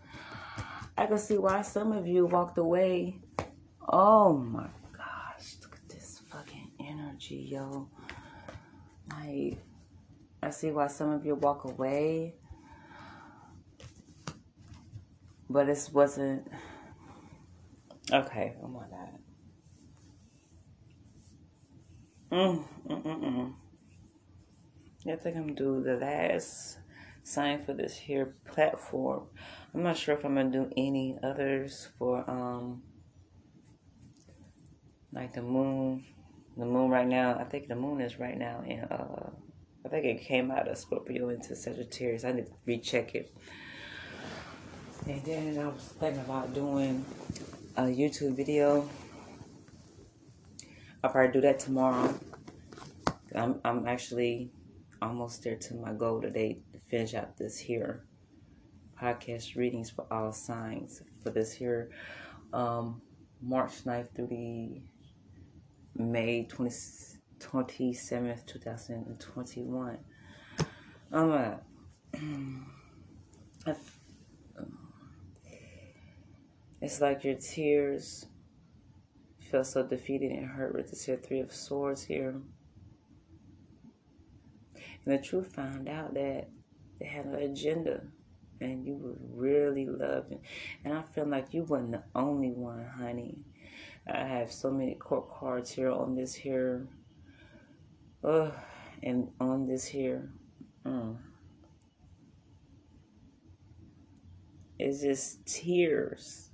I 0.96 1.06
can 1.06 1.18
see 1.18 1.38
why 1.38 1.62
some 1.62 1.92
of 1.92 2.06
you 2.06 2.26
walked 2.26 2.58
away. 2.58 3.20
Oh 3.88 4.32
my 4.34 4.68
gosh. 4.92 5.56
Look 5.62 5.74
at 5.74 5.88
this 5.88 6.20
fucking 6.30 6.72
energy, 6.80 7.48
yo. 7.50 7.88
Like, 9.10 9.58
I 10.42 10.50
see 10.50 10.70
why 10.70 10.86
some 10.86 11.10
of 11.10 11.26
you 11.26 11.34
walk 11.34 11.64
away. 11.64 12.34
But 15.50 15.68
it 15.68 15.90
wasn't 15.92 16.48
Okay, 18.12 18.54
that. 18.90 19.20
Mm, 22.30 22.64
mm, 22.86 23.02
mm, 23.02 23.22
mm. 23.22 23.52
I 25.10 25.16
think 25.16 25.36
I'm 25.36 25.54
do 25.54 25.82
the 25.82 25.96
last 25.96 26.78
sign 27.22 27.64
for 27.64 27.72
this 27.72 27.96
here 27.96 28.36
platform. 28.46 29.28
I'm 29.74 29.82
not 29.82 29.96
sure 29.96 30.14
if 30.14 30.24
I'm 30.24 30.34
gonna 30.34 30.50
do 30.50 30.70
any 30.76 31.18
others 31.22 31.88
for 31.98 32.28
um 32.28 32.82
like 35.10 35.32
the 35.32 35.42
moon. 35.42 36.04
The 36.58 36.66
moon 36.66 36.90
right 36.90 37.08
now, 37.08 37.38
I 37.38 37.44
think 37.44 37.68
the 37.68 37.76
moon 37.76 38.02
is 38.02 38.18
right 38.18 38.36
now 38.36 38.62
in 38.66 38.80
uh 38.80 39.30
I 39.86 39.88
think 39.88 40.04
it 40.04 40.20
came 40.22 40.50
out 40.50 40.68
of 40.68 40.76
Scorpio 40.76 41.30
into 41.30 41.56
Sagittarius. 41.56 42.24
I 42.24 42.32
need 42.32 42.46
to 42.46 42.52
recheck 42.66 43.14
it. 43.14 43.34
And 45.06 45.24
then 45.24 45.58
I 45.58 45.68
was 45.68 45.94
thinking 45.98 46.20
about 46.20 46.54
doing 46.54 47.04
a 47.76 47.82
YouTube 47.82 48.36
video. 48.36 48.88
I'll 51.02 51.10
probably 51.10 51.32
do 51.32 51.40
that 51.40 51.58
tomorrow. 51.58 52.14
I'm 53.34 53.60
I'm 53.64 53.86
actually 53.86 54.50
almost 55.00 55.42
there 55.42 55.56
to 55.56 55.74
my 55.74 55.92
goal 55.92 56.20
today 56.20 56.58
to 56.72 56.78
finish 56.78 57.14
out 57.14 57.36
this 57.36 57.58
here 57.58 58.04
podcast 59.00 59.56
readings 59.56 59.90
for 59.90 60.06
all 60.12 60.32
signs 60.32 61.02
for 61.22 61.30
this 61.30 61.52
here 61.52 61.90
um, 62.52 63.00
March 63.40 63.84
9th 63.84 64.14
through 64.14 64.28
the 64.28 64.80
May 65.96 66.44
20, 66.44 66.70
27th, 67.40 68.46
2021. 68.46 69.98
Um, 71.12 71.30
uh, 71.32 71.54
It's 76.82 77.00
like 77.00 77.22
your 77.22 77.36
tears 77.36 78.26
feel 79.38 79.62
so 79.62 79.86
defeated 79.86 80.32
and 80.32 80.48
hurt 80.48 80.74
with 80.74 80.90
this 80.90 81.04
here 81.04 81.16
Three 81.16 81.38
of 81.38 81.54
Swords 81.54 82.02
here. 82.02 82.42
And 84.74 85.14
the 85.14 85.18
truth 85.18 85.54
found 85.54 85.88
out 85.88 86.14
that 86.14 86.48
they 86.98 87.06
had 87.06 87.26
an 87.26 87.36
agenda 87.36 88.02
and 88.60 88.84
you 88.84 88.96
were 88.96 89.14
really 89.32 89.86
loving. 89.86 90.40
And 90.84 90.94
I 90.94 91.02
feel 91.02 91.26
like 91.26 91.54
you 91.54 91.62
wasn't 91.62 91.92
the 91.92 92.02
only 92.16 92.50
one, 92.50 92.84
honey. 92.84 93.44
I 94.12 94.24
have 94.24 94.50
so 94.50 94.72
many 94.72 94.96
court 94.96 95.30
cards 95.32 95.70
here 95.70 95.92
on 95.92 96.16
this 96.16 96.34
here. 96.34 96.88
Ugh, 98.24 98.52
and 99.04 99.28
on 99.38 99.66
this 99.66 99.84
here. 99.84 100.32
Mm. 100.84 101.18
It's 104.80 105.00
just 105.02 105.46
tears 105.46 106.48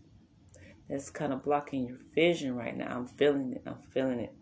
that's 0.88 1.10
kind 1.10 1.32
of 1.32 1.44
blocking 1.44 1.86
your 1.86 1.98
vision 2.14 2.56
right 2.56 2.76
now. 2.76 2.96
I'm 2.96 3.06
feeling 3.06 3.52
it. 3.52 3.62
I'm 3.66 3.82
feeling 3.92 4.20
it. 4.20 4.34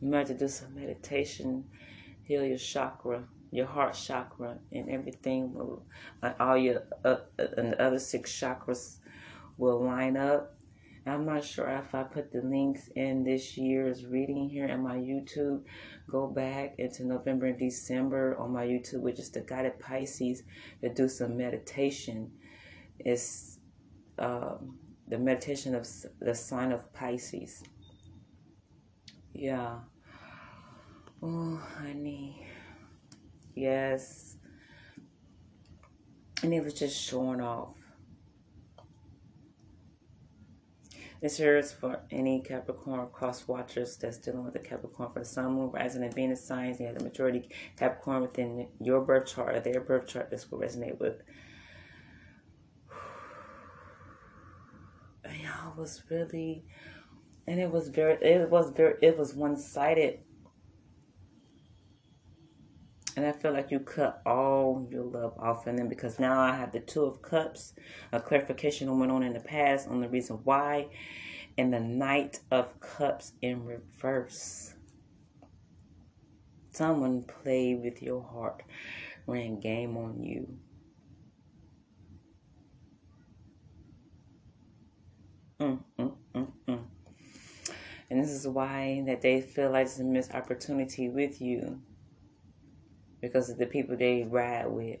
You 0.00 0.08
might 0.10 0.28
have 0.28 0.28
to 0.28 0.34
do 0.34 0.48
some 0.48 0.74
meditation, 0.74 1.64
heal 2.24 2.44
your 2.44 2.58
chakra, 2.58 3.24
your 3.52 3.66
heart 3.66 3.94
chakra, 3.94 4.58
and 4.72 4.90
everything 4.90 5.54
will, 5.54 5.84
like 6.20 6.40
all 6.40 6.56
your 6.56 6.82
uh, 7.04 7.18
uh, 7.38 7.46
and 7.56 7.72
the 7.72 7.80
other 7.80 8.00
six 8.00 8.32
chakras 8.32 8.98
will 9.56 9.84
line 9.84 10.16
up. 10.16 10.56
I'm 11.04 11.26
not 11.26 11.44
sure 11.44 11.68
if 11.68 11.94
I 11.94 12.04
put 12.04 12.30
the 12.30 12.42
links 12.42 12.88
in 12.94 13.24
this 13.24 13.56
year's 13.58 14.06
reading 14.06 14.48
here 14.48 14.66
in 14.66 14.82
my 14.82 14.96
YouTube. 14.96 15.62
Go 16.08 16.28
back 16.28 16.76
into 16.78 17.04
November 17.04 17.46
and 17.46 17.58
December 17.58 18.36
on 18.38 18.52
my 18.52 18.64
YouTube, 18.64 19.00
which 19.00 19.18
is 19.18 19.30
the 19.30 19.40
Guided 19.40 19.80
Pisces, 19.80 20.44
to 20.80 20.94
do 20.94 21.08
some 21.08 21.36
meditation. 21.36 22.30
It's 23.00 23.58
um, 24.18 24.78
the 25.08 25.18
meditation 25.18 25.74
of 25.74 25.88
the 26.20 26.34
sign 26.36 26.70
of 26.70 26.92
Pisces. 26.92 27.64
Yeah. 29.34 29.78
Oh, 31.20 31.60
honey. 31.78 32.46
Yes. 33.56 34.36
And 36.44 36.54
it 36.54 36.62
was 36.62 36.74
just 36.74 37.00
showing 37.00 37.40
off. 37.40 37.81
This 41.22 41.36
here 41.36 41.56
is 41.56 41.72
for 41.72 42.00
any 42.10 42.40
Capricorn 42.40 43.06
cross 43.12 43.46
watchers 43.46 43.96
that's 43.96 44.18
dealing 44.18 44.42
with 44.42 44.54
the 44.54 44.58
Capricorn 44.58 45.12
for 45.12 45.20
the 45.20 45.24
Sun, 45.24 45.52
Moon, 45.52 45.70
Rising, 45.70 46.02
and 46.02 46.12
Venus 46.12 46.44
signs. 46.44 46.80
You 46.80 46.86
have 46.86 46.98
the 46.98 47.04
majority 47.04 47.48
Capricorn 47.76 48.22
within 48.22 48.66
your 48.80 49.00
birth 49.02 49.26
chart 49.32 49.54
or 49.54 49.60
their 49.60 49.80
birth 49.80 50.08
chart. 50.08 50.30
This 50.30 50.50
will 50.50 50.58
resonate 50.58 50.98
with. 50.98 51.22
And 55.24 55.40
y'all 55.40 55.74
was 55.76 56.02
really, 56.10 56.64
and 57.46 57.60
it 57.60 57.70
was 57.70 57.86
very, 57.86 58.14
it 58.14 58.50
was 58.50 58.70
very, 58.70 58.96
it 59.00 59.16
was 59.16 59.32
one 59.32 59.56
sided 59.56 60.18
and 63.16 63.26
I 63.26 63.32
feel 63.32 63.52
like 63.52 63.70
you 63.70 63.80
cut 63.80 64.22
all 64.24 64.86
your 64.90 65.04
love 65.04 65.34
off 65.38 65.66
in 65.66 65.76
them 65.76 65.88
because 65.88 66.18
now 66.18 66.40
I 66.40 66.56
have 66.56 66.72
the 66.72 66.80
Two 66.80 67.04
of 67.04 67.20
Cups, 67.20 67.74
a 68.10 68.20
clarification 68.20 68.86
that 68.86 68.94
went 68.94 69.12
on 69.12 69.22
in 69.22 69.34
the 69.34 69.40
past 69.40 69.88
on 69.88 70.00
the 70.00 70.08
reason 70.08 70.40
why, 70.44 70.88
and 71.58 71.72
the 71.72 71.80
Knight 71.80 72.40
of 72.50 72.80
Cups 72.80 73.32
in 73.42 73.64
reverse. 73.64 74.74
Someone 76.70 77.24
played 77.24 77.82
with 77.82 78.02
your 78.02 78.22
heart, 78.22 78.62
ran 79.26 79.60
game 79.60 79.96
on 79.98 80.22
you. 80.22 80.56
Mm, 85.60 85.80
mm, 85.98 86.12
mm, 86.34 86.52
mm. 86.66 86.84
And 88.08 88.22
this 88.22 88.30
is 88.30 88.48
why 88.48 89.02
that 89.06 89.20
they 89.20 89.42
feel 89.42 89.70
like 89.70 89.86
it's 89.86 89.98
a 89.98 90.04
missed 90.04 90.34
opportunity 90.34 91.10
with 91.10 91.40
you 91.42 91.82
because 93.22 93.48
of 93.48 93.56
the 93.56 93.64
people 93.66 93.96
they 93.96 94.26
ride 94.28 94.66
with. 94.66 94.98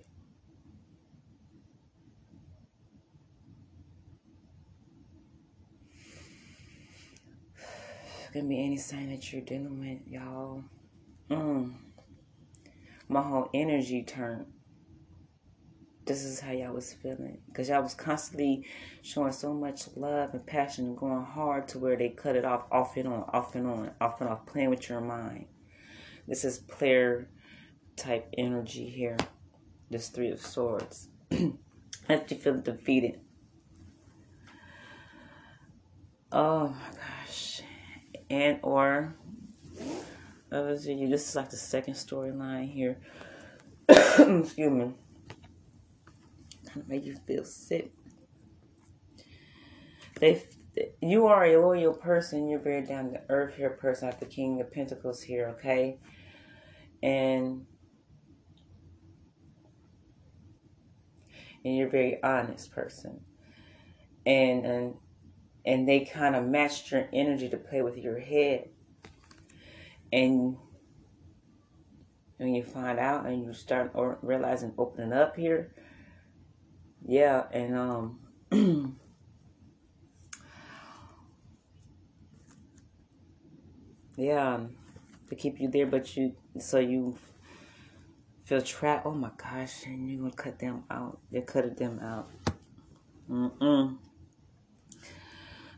Could 8.32 8.48
be 8.48 8.64
any 8.64 8.78
sign 8.78 9.10
that 9.10 9.32
you're 9.32 9.42
dealing 9.42 9.80
with, 9.80 9.98
y'all. 10.08 10.62
Mm. 11.28 11.72
My 13.08 13.22
whole 13.22 13.50
energy 13.52 14.04
turned. 14.04 14.46
This 16.04 16.22
is 16.24 16.40
how 16.40 16.52
y'all 16.52 16.74
was 16.74 16.92
feeling. 16.92 17.38
Because 17.48 17.68
y'all 17.68 17.82
was 17.82 17.94
constantly 17.94 18.64
showing 19.02 19.32
so 19.32 19.52
much 19.52 19.88
love 19.96 20.32
and 20.32 20.46
passion 20.46 20.86
and 20.86 20.96
going 20.96 21.24
hard 21.24 21.66
to 21.68 21.78
where 21.80 21.96
they 21.96 22.08
cut 22.10 22.36
it 22.36 22.44
off, 22.44 22.66
off 22.70 22.96
and 22.96 23.08
on, 23.08 23.24
off 23.32 23.56
and 23.56 23.66
on, 23.66 23.90
off 24.00 24.20
and 24.20 24.30
off, 24.30 24.46
playing 24.46 24.70
with 24.70 24.88
your 24.88 25.00
mind. 25.00 25.46
This 26.28 26.44
is 26.44 26.58
player 26.60 27.28
type 27.96 28.28
energy 28.36 28.88
here. 28.88 29.16
This 29.90 30.08
Three 30.08 30.30
of 30.30 30.40
Swords. 30.40 31.08
Let 32.08 32.30
you 32.30 32.36
feel 32.36 32.60
defeated. 32.60 33.20
Oh 36.30 36.68
my 36.68 36.96
gosh. 36.96 37.62
And 38.30 38.58
or 38.62 39.14
others 40.50 40.86
of 40.86 40.98
you, 40.98 41.08
this 41.08 41.28
is 41.28 41.36
like 41.36 41.50
the 41.50 41.56
second 41.56 41.94
storyline 41.94 42.72
here. 42.72 42.98
Excuse 43.88 44.58
me. 44.58 44.94
Kind 46.66 46.76
of 46.76 46.88
make 46.88 47.04
you 47.04 47.16
feel 47.26 47.44
sick. 47.44 47.92
They 50.18 50.42
you 51.00 51.26
are 51.26 51.44
a 51.44 51.60
loyal 51.60 51.92
person. 51.92 52.48
You're 52.48 52.58
very 52.58 52.82
down 52.82 53.10
to 53.10 53.20
earth 53.28 53.56
here 53.56 53.70
person, 53.70 54.08
like 54.08 54.20
the 54.20 54.26
King 54.26 54.60
of 54.60 54.72
Pentacles 54.72 55.22
here, 55.22 55.48
okay? 55.58 55.98
And 57.02 57.66
and 61.64 61.76
you're 61.76 61.88
a 61.88 61.90
very 61.90 62.22
honest 62.22 62.72
person. 62.72 63.20
And 64.24 64.64
and 64.64 64.94
and 65.64 65.88
they 65.88 66.00
kind 66.00 66.34
of 66.34 66.44
matched 66.44 66.90
your 66.90 67.08
energy 67.12 67.48
to 67.48 67.56
play 67.56 67.82
with 67.82 67.96
your 67.96 68.18
head. 68.18 68.68
And 70.12 70.56
when 72.36 72.54
you 72.54 72.62
find 72.62 72.98
out 72.98 73.26
and 73.26 73.44
you 73.44 73.52
start 73.52 73.92
or 73.94 74.18
realizing 74.22 74.74
opening 74.76 75.12
up 75.12 75.36
here, 75.36 75.72
yeah, 77.06 77.44
and 77.52 77.76
um 77.76 78.18
yeah, 84.16 84.60
to 85.28 85.34
keep 85.34 85.60
you 85.60 85.68
there, 85.68 85.86
but 85.86 86.16
you 86.16 86.34
so 86.58 86.78
you 86.78 87.16
feel 88.44 88.62
trapped. 88.62 89.06
Oh 89.06 89.12
my 89.12 89.30
gosh, 89.36 89.86
and 89.86 90.08
you're 90.10 90.20
gonna 90.20 90.32
cut 90.32 90.58
them 90.58 90.84
out. 90.90 91.18
They 91.30 91.42
cut 91.42 91.76
them 91.76 92.00
out. 92.00 92.30
Mm-mm. 93.30 93.98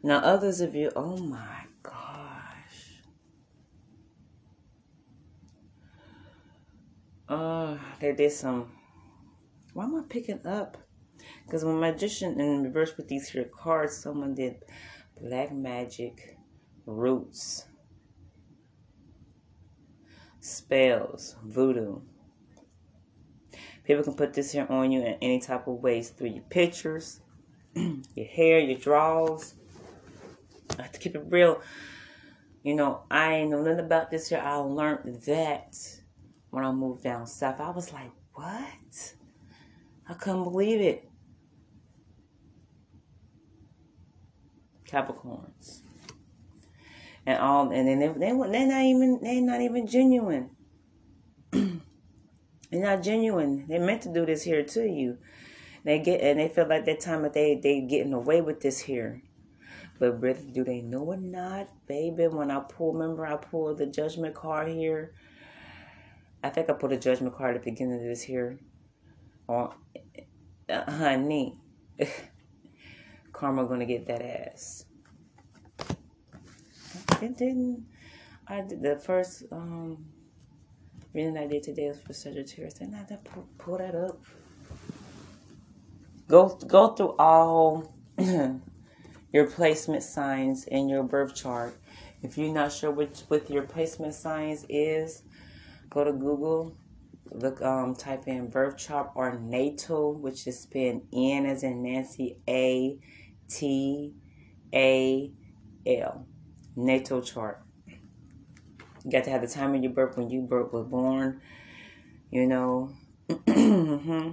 Now 0.03 0.19
others 0.19 0.61
of 0.61 0.75
you, 0.75 0.91
oh 0.95 1.17
my 1.17 1.65
gosh. 1.83 3.01
Oh, 7.29 7.79
they 8.01 8.13
did 8.13 8.33
some. 8.33 8.71
Why 9.73 9.85
am 9.85 9.97
I 9.97 10.03
picking 10.09 10.47
up? 10.47 10.77
Because 11.47 11.65
when 11.65 11.81
magician 11.81 12.39
in 12.41 12.63
reverse 12.63 12.97
with 12.97 13.09
these 13.09 13.29
here 13.29 13.45
cards, 13.45 13.97
someone 13.97 14.35
did 14.35 14.57
black 15.21 15.53
magic 15.53 16.37
roots, 16.87 17.67
spells, 20.41 21.37
voodoo. 21.43 22.01
People 23.85 24.03
can 24.03 24.15
put 24.15 24.33
this 24.33 24.53
here 24.53 24.67
on 24.69 24.91
you 24.91 25.01
in 25.01 25.17
any 25.21 25.41
type 25.41 25.67
of 25.67 25.75
ways 25.75 26.11
through 26.11 26.31
your 26.31 26.43
pictures, 26.45 27.21
your 27.75 28.27
hair, 28.27 28.59
your 28.59 28.79
draws. 28.79 29.55
I 30.79 30.83
have 30.83 30.93
to 30.93 30.99
keep 30.99 31.15
it 31.15 31.25
real. 31.29 31.61
You 32.63 32.75
know, 32.75 33.03
I 33.11 33.35
ain't 33.35 33.51
know 33.51 33.63
nothing 33.63 33.85
about 33.85 34.11
this 34.11 34.31
here. 34.31 34.41
I 34.43 34.57
learned 34.57 35.23
that 35.27 35.77
when 36.49 36.65
I 36.65 36.73
moved 36.73 37.03
down 37.03 37.27
south. 37.27 37.61
I 37.61 37.71
was 37.71 37.93
like, 37.93 38.11
what? 38.33 39.15
I 40.09 40.15
couldn't 40.15 40.45
believe 40.45 40.81
it. 40.81 41.09
Capricorns. 44.89 45.81
And 47.27 47.39
all 47.39 47.71
and 47.71 47.89
then 47.89 47.99
they, 47.99 48.09
they 48.09 48.33
they're 48.33 48.67
not 48.67 48.83
even 48.83 49.19
they're 49.23 49.43
not 49.43 49.61
even 49.61 49.87
genuine. 49.87 50.51
They're 52.75 52.83
not 52.83 53.05
genuine. 53.05 53.67
They 53.69 53.79
meant 53.79 54.03
to 54.03 54.13
do 54.13 54.27
this 54.27 54.43
here 54.43 54.65
to 54.65 54.85
you. 54.85 55.19
They 55.85 56.01
get 56.01 56.21
and 56.21 56.41
they 56.41 56.49
feel 56.49 56.69
like 56.69 56.85
that 56.87 56.99
time 56.99 57.23
that 57.23 57.33
they 57.33 57.55
they 57.55 57.83
getting 57.83 58.13
away 58.13 58.41
with 58.41 58.63
this 58.63 58.81
here. 58.81 59.23
But 60.01 60.21
brother, 60.21 60.41
do 60.53 60.65
they 60.65 60.81
know 60.81 61.05
or 61.05 61.17
not, 61.17 61.69
baby? 61.87 62.27
When 62.27 62.51
I 62.51 62.59
pull, 62.59 62.93
remember 62.93 63.25
I 63.27 63.37
pulled 63.37 63.79
the 63.79 63.87
judgment 63.87 64.35
card 64.35 64.67
here. 64.73 65.15
I 66.43 66.51
think 66.51 66.69
I 66.69 66.73
put 66.73 66.91
a 66.91 66.99
judgment 66.99 67.37
card 67.37 67.55
at 67.55 67.63
the 67.63 67.71
beginning 67.71 67.95
of 67.95 68.03
this 68.03 68.23
here. 68.23 68.59
Oh, 69.49 69.73
honey, 70.69 71.57
karma 73.33 73.67
gonna 73.67 73.87
get 73.87 74.09
that 74.09 74.21
ass. 74.21 74.85
It 77.23 77.39
didn't. 77.39 77.87
I 78.49 78.63
did 78.63 78.83
the 78.83 78.97
first 78.97 79.45
um 79.53 80.07
reading 81.15 81.39
I 81.39 81.47
did 81.47 81.63
today 81.63 81.89
was 81.89 82.01
for 82.01 82.13
Sagittarius. 82.13 82.81
And 82.81 82.95
I 82.95 82.99
had 82.99 83.09
to 83.09 83.17
pull, 83.19 83.47
pull 83.57 83.79
that 83.79 83.95
up. 83.95 84.21
Go 86.29 86.49
go 86.67 86.95
through 86.95 87.15
all 87.19 87.95
your 89.33 89.47
placement 89.47 90.03
signs 90.03 90.65
in 90.65 90.89
your 90.89 91.05
birth 91.05 91.35
chart. 91.35 91.77
If 92.23 92.37
you're 92.37 92.53
not 92.53 92.73
sure 92.73 92.91
which 92.91 93.21
what 93.29 93.49
your 93.49 93.63
placement 93.63 94.15
signs 94.15 94.67
is, 94.69 95.23
go 95.91 96.03
to 96.03 96.13
Google, 96.13 96.77
look 97.31 97.63
um 97.63 97.95
type 97.95 98.27
in 98.27 98.49
birth 98.49 98.79
chart 98.79 99.11
or 99.15 99.39
natal, 99.39 100.15
which 100.15 100.47
is 100.47 100.61
spelled 100.61 101.03
N 101.13 101.47
as 101.47 101.63
in 101.63 101.83
Nancy 101.83 102.39
A 102.49 102.99
T 103.49 104.15
A 104.75 105.31
L. 105.87 106.27
Natal 106.75 107.21
chart. 107.23 107.64
You 109.05 109.11
got 109.11 109.25
to 109.25 109.31
have 109.31 109.43
the 109.43 109.49
time 109.49 109.75
of 109.75 109.83
your 109.83 109.93
birth 109.93 110.17
when 110.17 110.31
you 110.31 110.41
birth 110.41 110.73
was 110.73 110.87
born, 110.87 111.41
you 112.31 112.47
know. 112.47 112.93
Mm-hmm. 113.47 114.33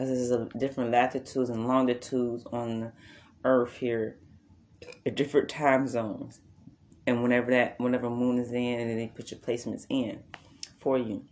Because 0.00 0.08
there's 0.08 0.30
a 0.30 0.48
different 0.58 0.92
latitudes 0.92 1.50
and 1.50 1.68
longitudes 1.68 2.44
on 2.50 2.80
the 2.80 2.92
earth 3.44 3.76
here, 3.76 4.16
different 5.14 5.50
time 5.50 5.86
zones. 5.86 6.40
And 7.06 7.22
whenever 7.22 7.50
that 7.50 7.78
whenever 7.78 8.08
moon 8.08 8.38
is 8.38 8.50
in 8.52 8.80
and 8.80 8.90
then 8.90 8.96
they 8.96 9.08
put 9.08 9.30
your 9.30 9.40
placements 9.40 9.84
in 9.90 10.20
for 10.78 10.96
you. 10.96 11.24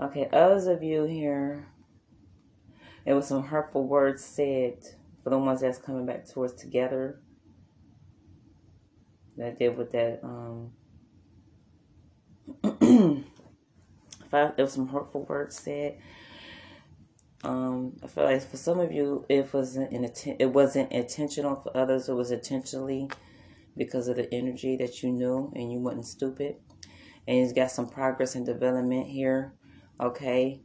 Okay, 0.00 0.28
others 0.32 0.66
of 0.66 0.82
you 0.84 1.04
here, 1.04 1.66
it 3.04 3.14
was 3.14 3.26
some 3.26 3.44
hurtful 3.44 3.84
words 3.84 4.24
said 4.24 4.84
for 5.24 5.30
the 5.30 5.38
ones 5.38 5.62
that's 5.62 5.78
coming 5.78 6.06
back 6.06 6.28
towards 6.28 6.52
together 6.52 7.18
that 9.36 9.58
did 9.58 9.76
with 9.76 9.92
that. 9.92 10.20
Um, 10.22 10.72
if 12.62 13.24
I, 14.32 14.52
there 14.56 14.64
was 14.64 14.72
some 14.72 14.88
hurtful 14.88 15.24
words 15.24 15.58
said. 15.58 15.98
Um, 17.44 17.96
I 18.02 18.06
feel 18.06 18.24
like 18.24 18.42
for 18.42 18.56
some 18.56 18.80
of 18.80 18.92
you, 18.92 19.24
it 19.28 19.52
wasn't 19.52 19.92
an 19.92 20.10
it 20.38 20.52
wasn't 20.52 20.90
intentional. 20.92 21.56
For 21.56 21.76
others, 21.76 22.08
it 22.08 22.14
was 22.14 22.30
intentionally 22.30 23.10
because 23.76 24.08
of 24.08 24.16
the 24.16 24.32
energy 24.32 24.76
that 24.76 25.02
you 25.02 25.12
knew 25.12 25.52
and 25.54 25.70
you 25.70 25.78
wasn't 25.78 26.06
stupid. 26.06 26.56
And 27.28 27.38
you've 27.38 27.54
got 27.54 27.70
some 27.70 27.88
progress 27.88 28.34
and 28.34 28.46
development 28.46 29.08
here. 29.08 29.54
Okay. 30.00 30.62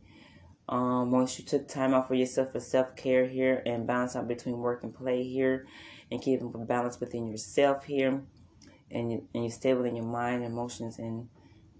Um, 0.70 1.12
once 1.12 1.38
you 1.38 1.44
took 1.44 1.68
time 1.68 1.94
out 1.94 2.08
for 2.08 2.14
yourself 2.14 2.54
for 2.54 2.60
self 2.62 2.96
care 2.96 3.28
here 3.28 3.62
and 3.66 3.86
balance 3.86 4.16
out 4.16 4.28
between 4.28 4.58
work 4.58 4.84
and 4.84 4.94
play 4.94 5.24
here, 5.24 5.68
and 6.10 6.22
keeping 6.22 6.52
balance 6.66 7.00
within 7.00 7.28
yourself 7.28 7.86
here 7.86 8.24
and 8.92 9.12
you, 9.12 9.28
and 9.34 9.44
you're 9.44 9.52
stable 9.52 9.86
in 9.86 9.96
your 9.96 10.06
mind, 10.06 10.44
emotions, 10.44 11.00
and 11.00 11.28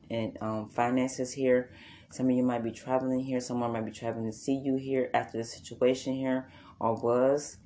and 0.10 0.38
um, 0.42 0.70
finances 0.70 1.34
here. 1.34 1.72
Some 2.12 2.30
of 2.30 2.36
you 2.36 2.44
might 2.44 2.64
be 2.64 2.72
traveling 2.72 3.22
here. 3.22 3.40
Someone 3.40 3.72
might 3.72 3.86
be 3.86 3.92
traveling 3.92 4.26
to 4.26 4.36
see 4.36 4.56
you 4.56 4.76
here 4.76 5.10
after 5.14 5.38
the 5.38 5.46
situation 5.46 6.14
here 6.14 6.50
or 6.80 6.96
was. 6.96 7.58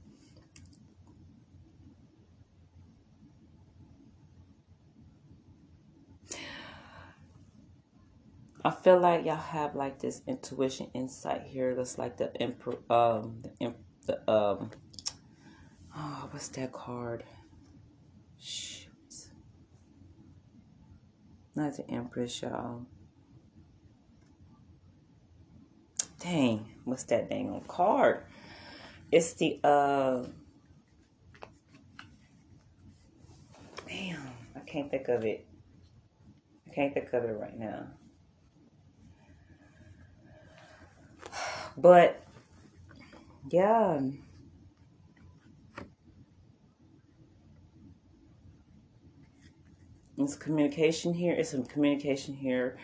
I 8.63 8.71
feel 8.71 8.99
like 8.99 9.25
y'all 9.25 9.35
have 9.35 9.75
like 9.75 9.99
this 9.99 10.23
intuition, 10.27 10.89
insight 10.95 11.43
here. 11.43 11.75
That's 11.75 11.99
like 11.99 12.17
the 12.17 12.35
emperor, 12.41 12.77
um, 12.89 13.43
the, 13.59 13.75
the 14.07 14.31
um, 14.31 14.71
oh, 15.95 16.27
what's 16.31 16.47
that 16.49 16.71
card? 16.71 17.23
Not 21.55 21.77
the 21.77 21.89
Empress, 21.89 22.41
y'all. 22.41 22.81
Dang, 26.19 26.65
what's 26.83 27.03
that 27.05 27.29
dang 27.29 27.49
on 27.49 27.61
card? 27.67 28.23
It's 29.11 29.33
the 29.33 29.59
uh 29.63 30.23
damn, 33.87 34.19
I 34.55 34.59
can't 34.65 34.91
think 34.91 35.07
of 35.07 35.23
it. 35.23 35.45
I 36.67 36.73
can't 36.73 36.93
think 36.93 37.13
of 37.13 37.23
it 37.23 37.37
right 37.39 37.57
now. 37.57 37.87
But 41.77 42.21
yeah. 43.49 43.99
It's 50.17 50.35
communication 50.35 51.13
here. 51.13 51.33
It's 51.33 51.51
some 51.51 51.65
communication 51.65 52.35
here, 52.35 52.77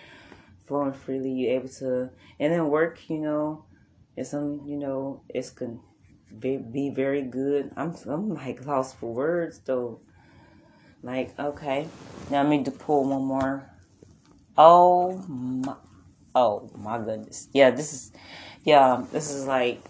flowing 0.65 0.93
freely. 0.93 1.32
You're 1.32 1.55
able 1.59 1.69
to, 1.69 2.09
and 2.39 2.53
then 2.53 2.67
work. 2.67 3.09
You 3.09 3.19
know, 3.19 3.65
it's 4.17 4.32
some. 4.32 4.61
You 4.65 4.77
know, 4.77 5.23
it's 5.29 5.49
can 5.49 5.79
be, 6.39 6.57
be 6.57 6.89
very 6.89 7.21
good. 7.21 7.71
I'm 7.77 7.95
I'm 8.07 8.34
like 8.34 8.65
lost 8.65 8.97
for 8.97 9.13
words 9.13 9.59
though. 9.59 10.01
Like 11.03 11.38
okay, 11.39 11.88
now 12.29 12.43
I 12.43 12.49
need 12.49 12.65
to 12.65 12.71
pull 12.71 13.09
one 13.09 13.23
more. 13.23 13.69
Oh 14.57 15.17
my, 15.27 15.75
oh 16.36 16.69
my 16.75 16.97
goodness. 16.97 17.47
Yeah, 17.53 17.71
this 17.71 17.93
is, 17.93 18.11
yeah, 18.63 19.03
this 19.11 19.32
is 19.32 19.45
like. 19.47 19.82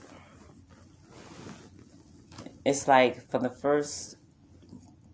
It's 2.64 2.88
like 2.88 3.28
for 3.32 3.40
the 3.40 3.50
first 3.50 4.18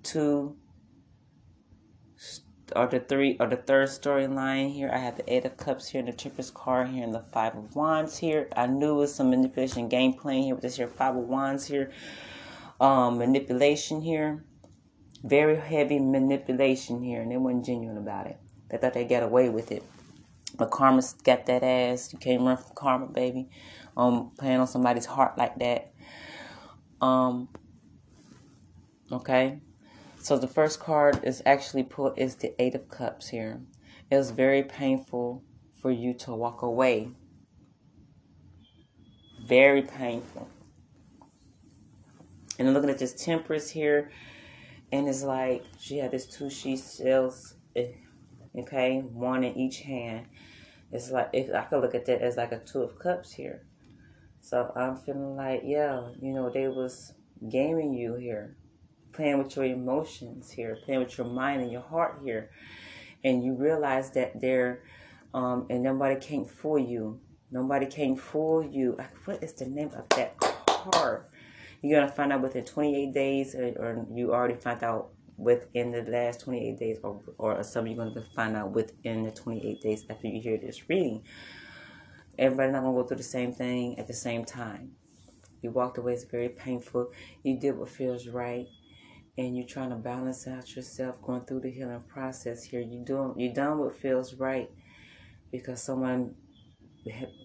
two 0.04 0.58
or 2.76 2.88
the 2.88 3.00
three 3.00 3.38
or 3.40 3.48
the 3.48 3.56
third 3.56 3.90
storyline 3.90 4.74
here. 4.74 4.90
I 4.94 4.98
have 4.98 5.18
the 5.18 5.34
Eight 5.34 5.46
of 5.46 5.58
Cups 5.58 5.90
here, 5.90 6.00
and 6.00 6.08
the 6.08 6.14
Temperance 6.14 6.52
card 6.52 6.90
here, 6.90 7.04
and 7.04 7.14
the 7.14 7.24
Five 7.32 7.56
of 7.56 7.76
Wands 7.76 8.18
here. 8.18 8.50
I 8.56 8.68
knew 8.68 8.92
it 8.92 8.98
was 8.98 9.16
some 9.16 9.30
manipulation 9.30 9.88
game 9.88 10.14
playing 10.14 10.44
here 10.44 10.56
with 10.56 10.64
this 10.64 10.78
here 10.78 10.88
Five 10.88 11.16
of 11.16 11.24
Wands 11.24 11.68
here. 11.68 11.92
Um, 12.80 13.18
manipulation 13.18 14.02
here. 14.02 14.44
Very 15.24 15.56
heavy 15.56 16.00
manipulation 16.00 17.02
here, 17.02 17.22
and 17.22 17.32
they 17.32 17.38
weren't 17.38 17.66
genuine 17.66 17.98
about 17.98 18.28
it. 18.28 18.38
They 18.70 18.78
thought 18.78 18.94
they 18.94 19.06
got 19.06 19.24
away 19.24 19.50
with 19.50 19.72
it. 19.72 19.84
But 20.56 20.72
karma's 20.72 21.14
got 21.14 21.46
that 21.48 21.64
ass. 21.64 22.12
You 22.14 22.20
can't 22.20 22.42
run 22.42 22.58
from 22.58 22.72
karma, 22.76 23.08
baby. 23.08 23.50
Um, 23.96 24.32
playing 24.38 24.60
on 24.60 24.68
somebody's 24.68 25.06
heart 25.06 25.38
like 25.38 25.58
that. 25.60 25.92
Um, 27.02 27.50
okay. 29.12 29.60
So 30.28 30.38
the 30.38 30.46
first 30.46 30.82
card 30.82 31.22
is 31.24 31.42
actually 31.46 31.84
pulled 31.84 32.20
is 32.20 32.36
the 32.36 32.54
Eight 32.62 32.76
of 32.76 32.90
Cups 32.90 33.30
here. 33.30 33.62
It 34.12 34.18
was 34.18 34.32
very 34.32 34.62
painful 34.62 35.42
for 35.82 35.90
you 35.90 36.14
to 36.16 36.36
walk 36.36 36.64
away. 36.64 37.12
Very 39.48 39.84
painful. 39.84 40.50
And 42.60 42.68
I'm 42.68 42.74
looking 42.74 42.90
at 42.90 43.00
this 43.00 43.14
Temperance 43.14 43.70
here, 43.70 44.12
and 44.92 45.08
it's 45.08 45.24
like 45.24 45.64
she 45.80 46.00
had 46.00 46.12
this 46.12 46.26
two 46.26 46.50
she 46.50 46.76
shells, 46.76 47.56
eh, 47.74 47.94
okay, 48.60 49.00
one 49.00 49.46
in 49.46 49.56
each 49.56 49.80
hand. 49.80 50.26
It's 50.92 51.10
like 51.10 51.30
if 51.32 51.56
I 51.56 51.62
could 51.62 51.80
look 51.80 51.96
at 51.96 52.06
that 52.08 52.22
as 52.22 52.36
like 52.36 52.52
a 52.52 52.60
two 52.60 52.82
of 52.82 53.00
cups 53.00 53.32
here. 53.32 53.66
So 54.42 54.74
I'm 54.76 54.98
feeling 54.98 55.38
like, 55.38 55.62
yeah, 55.64 56.10
you 56.22 56.34
know, 56.34 56.50
they 56.50 56.68
was 56.68 57.14
gaming 57.50 57.94
you 57.94 58.16
here 58.16 58.58
playing 59.18 59.40
with 59.40 59.56
your 59.56 59.66
emotions 59.66 60.52
here, 60.52 60.78
playing 60.86 61.00
with 61.00 61.18
your 61.18 61.26
mind 61.28 61.62
and 61.62 61.72
your 61.72 61.82
heart 61.82 62.22
here, 62.24 62.52
and 63.24 63.44
you 63.44 63.54
realize 63.56 64.12
that 64.12 64.40
they're, 64.40 64.84
um, 65.34 65.66
and 65.72 65.82
nobody 65.82 66.16
can't 66.16 66.48
fool 66.50 66.78
you. 66.78 67.20
Nobody 67.50 67.88
can't 67.88 68.20
fool 68.20 68.64
you. 68.64 68.96
What 69.26 69.44
is 69.44 69.54
the 69.54 69.66
name 69.66 69.90
of 69.98 70.08
that 70.10 70.38
card? 70.38 71.26
You're 71.82 72.00
gonna 72.00 72.12
find 72.12 72.32
out 72.32 72.42
within 72.42 72.64
28 72.64 73.12
days, 73.12 73.56
or, 73.56 73.66
or 73.80 74.06
you 74.14 74.34
already 74.34 74.54
found 74.54 74.84
out 74.84 75.10
within 75.36 75.92
the 75.92 76.04
last 76.04 76.42
28 76.42 76.78
days, 76.78 77.00
or 77.02 77.20
or 77.40 77.64
some 77.64 77.88
you're 77.88 77.98
gonna 77.98 78.24
find 78.36 78.56
out 78.56 78.72
within 78.72 79.24
the 79.24 79.32
28 79.32 79.82
days 79.82 80.06
after 80.10 80.28
you 80.28 80.42
hear 80.42 80.58
this 80.58 80.88
reading. 80.90 81.24
Everybody's 82.38 82.74
not 82.74 82.84
gonna 82.84 82.94
go 82.94 83.08
through 83.08 83.18
the 83.18 83.24
same 83.24 83.52
thing 83.52 83.98
at 83.98 84.06
the 84.06 84.14
same 84.14 84.46
time. 84.46 84.92
You 85.64 85.72
walked 85.72 85.98
away; 85.98 86.14
it's 86.14 86.24
very 86.24 86.50
painful. 86.50 87.12
You 87.42 87.60
did 87.60 87.78
what 87.78 87.90
feels 87.90 88.28
right 88.28 88.68
and 89.38 89.56
you're 89.56 89.68
trying 89.68 89.90
to 89.90 89.96
balance 89.96 90.48
out 90.48 90.76
yourself 90.76 91.22
going 91.22 91.42
through 91.42 91.60
the 91.60 91.72
healing 91.72 92.04
process 92.08 92.64
here 92.64 92.82
you 92.82 93.04
doing 93.06 93.34
you 93.38 93.54
done 93.54 93.78
what 93.78 93.96
feels 93.96 94.34
right 94.36 94.70
because 95.52 95.82
someone 95.82 96.34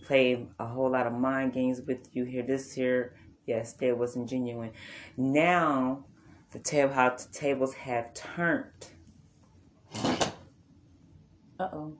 played 0.04 0.48
a 0.58 0.66
whole 0.66 0.90
lot 0.90 1.06
of 1.06 1.12
mind 1.12 1.52
games 1.52 1.80
with 1.86 2.08
you 2.12 2.24
here 2.24 2.42
this 2.42 2.72
here 2.72 3.14
yes 3.46 3.72
that 3.74 3.96
wasn't 3.96 4.28
genuine. 4.28 4.72
Now 5.16 6.04
the 6.52 6.58
table 6.58 6.92
how 6.92 7.10
the 7.10 7.28
tables 7.32 7.74
have 7.74 8.12
turned. 8.14 8.88
Uh-oh. 11.58 11.96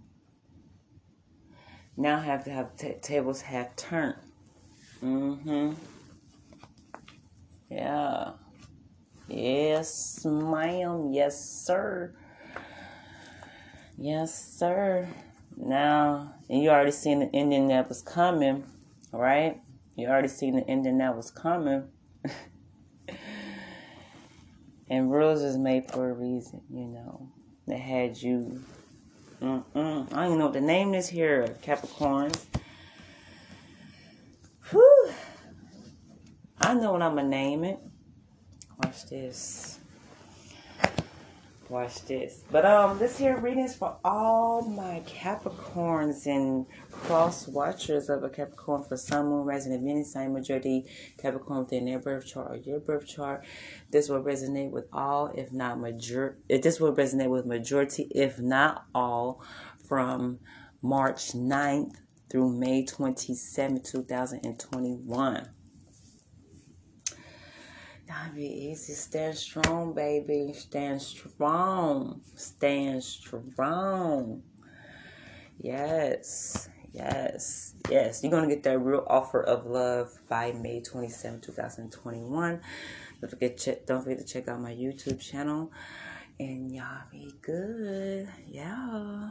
Now 1.97 2.19
have 2.19 2.45
to 2.45 2.51
have 2.51 2.77
t- 2.77 2.95
tables 3.01 3.43
have 3.43 3.77
turned. 3.77 4.17
Mm-hmm. 5.03 5.73
Yeah 7.71 8.33
Yes, 9.29 10.25
ma'am. 10.25 11.13
Yes, 11.13 11.41
sir. 11.41 12.15
Yes, 13.97 14.35
sir. 14.35 15.09
Now, 15.57 16.35
you 16.49 16.71
already 16.71 16.91
seen 16.91 17.21
the 17.21 17.31
ending 17.35 17.69
that 17.69 17.89
was 17.89 18.03
coming, 18.03 18.65
right? 19.13 19.61
You 19.97 20.09
already 20.09 20.29
seen 20.29 20.57
the 20.57 20.69
ending 20.69 20.99
that 20.99 21.17
was 21.17 21.31
coming. 21.31 21.89
and 24.89 25.11
rules 25.13 25.43
is 25.43 25.57
made 25.57 25.91
for 25.91 26.11
a 26.11 26.13
reason, 26.13 26.63
you 26.71 26.87
know. 26.87 27.29
That 27.67 27.79
had 27.79 28.21
you. 28.21 28.63
Mm-mm, 29.41 30.13
I 30.13 30.17
don't 30.17 30.27
even 30.27 30.39
know 30.39 30.47
what 30.47 30.55
the 30.55 30.61
name 30.61 30.95
is 30.95 31.09
here, 31.09 31.57
Capricorns. 31.63 32.45
Whew. 34.71 35.13
I 36.61 36.75
know 36.75 36.93
what 36.93 37.03
I'm 37.03 37.15
gonna 37.15 37.29
name 37.29 37.65
it. 37.65 37.79
Watch 38.93 39.07
this. 39.07 39.79
Watch 41.71 42.05
this. 42.05 42.45
But 42.51 42.67
um, 42.67 42.99
this 42.99 43.17
here 43.17 43.39
reading 43.39 43.65
is 43.65 43.75
for 43.75 43.97
all 44.05 44.61
my 44.61 45.01
Capricorns 45.07 46.27
and 46.27 46.67
cross 46.91 47.49
watchers 47.49 48.11
of 48.11 48.23
a 48.23 48.29
Capricorn 48.29 48.85
for 48.85 48.99
Sun, 48.99 49.29
Moon, 49.29 49.47
Rising, 49.47 49.73
and 49.73 49.83
Venus, 49.83 50.13
sign 50.13 50.35
majority 50.35 50.85
Capricorn 51.17 51.61
within 51.61 51.87
their 51.87 52.01
birth 52.01 52.27
chart 52.27 52.51
or 52.51 52.57
your 52.57 52.81
birth 52.81 53.07
chart. 53.07 53.47
This 53.91 54.11
will 54.11 54.23
resonate 54.23 54.73
with 54.73 54.89
all, 54.93 55.33
if 55.35 55.55
not 55.55 55.81
major. 55.81 56.37
This 56.51 56.79
will 56.79 56.95
resonate 56.95 57.31
with 57.31 57.47
majority, 57.47 58.09
if 58.15 58.41
not 58.41 58.85
all, 58.95 59.43
from 59.89 60.39
March 60.83 61.33
9th 61.33 61.95
through 62.29 62.53
May 62.53 62.85
27, 62.85 63.81
2021. 63.81 65.49
That'd 68.13 68.37
be 68.37 68.45
easy. 68.45 68.93
Stand 68.93 69.39
strong, 69.39 69.95
baby. 69.95 70.53
Stand 70.53 71.01
strong. 71.01 72.21
Stand 72.35 73.03
strong. 73.03 74.43
Yes. 75.59 76.69
Yes. 76.93 77.75
Yes. 77.89 78.23
You're 78.23 78.31
going 78.31 78.47
to 78.47 78.55
get 78.55 78.65
that 78.65 78.79
real 78.79 79.07
offer 79.09 79.43
of 79.43 79.65
love 79.65 80.21
by 80.29 80.53
May 80.53 80.83
27, 80.83 81.41
2021. 81.41 82.61
Don't 83.21 83.31
forget, 83.31 83.87
don't 83.87 84.03
forget 84.03 84.19
to 84.19 84.25
check 84.25 84.47
out 84.47 84.61
my 84.61 84.73
YouTube 84.73 85.19
channel. 85.19 85.73
And 86.39 86.71
y'all 86.71 87.05
be 87.11 87.33
good. 87.41 88.29
Yeah. 88.47 89.31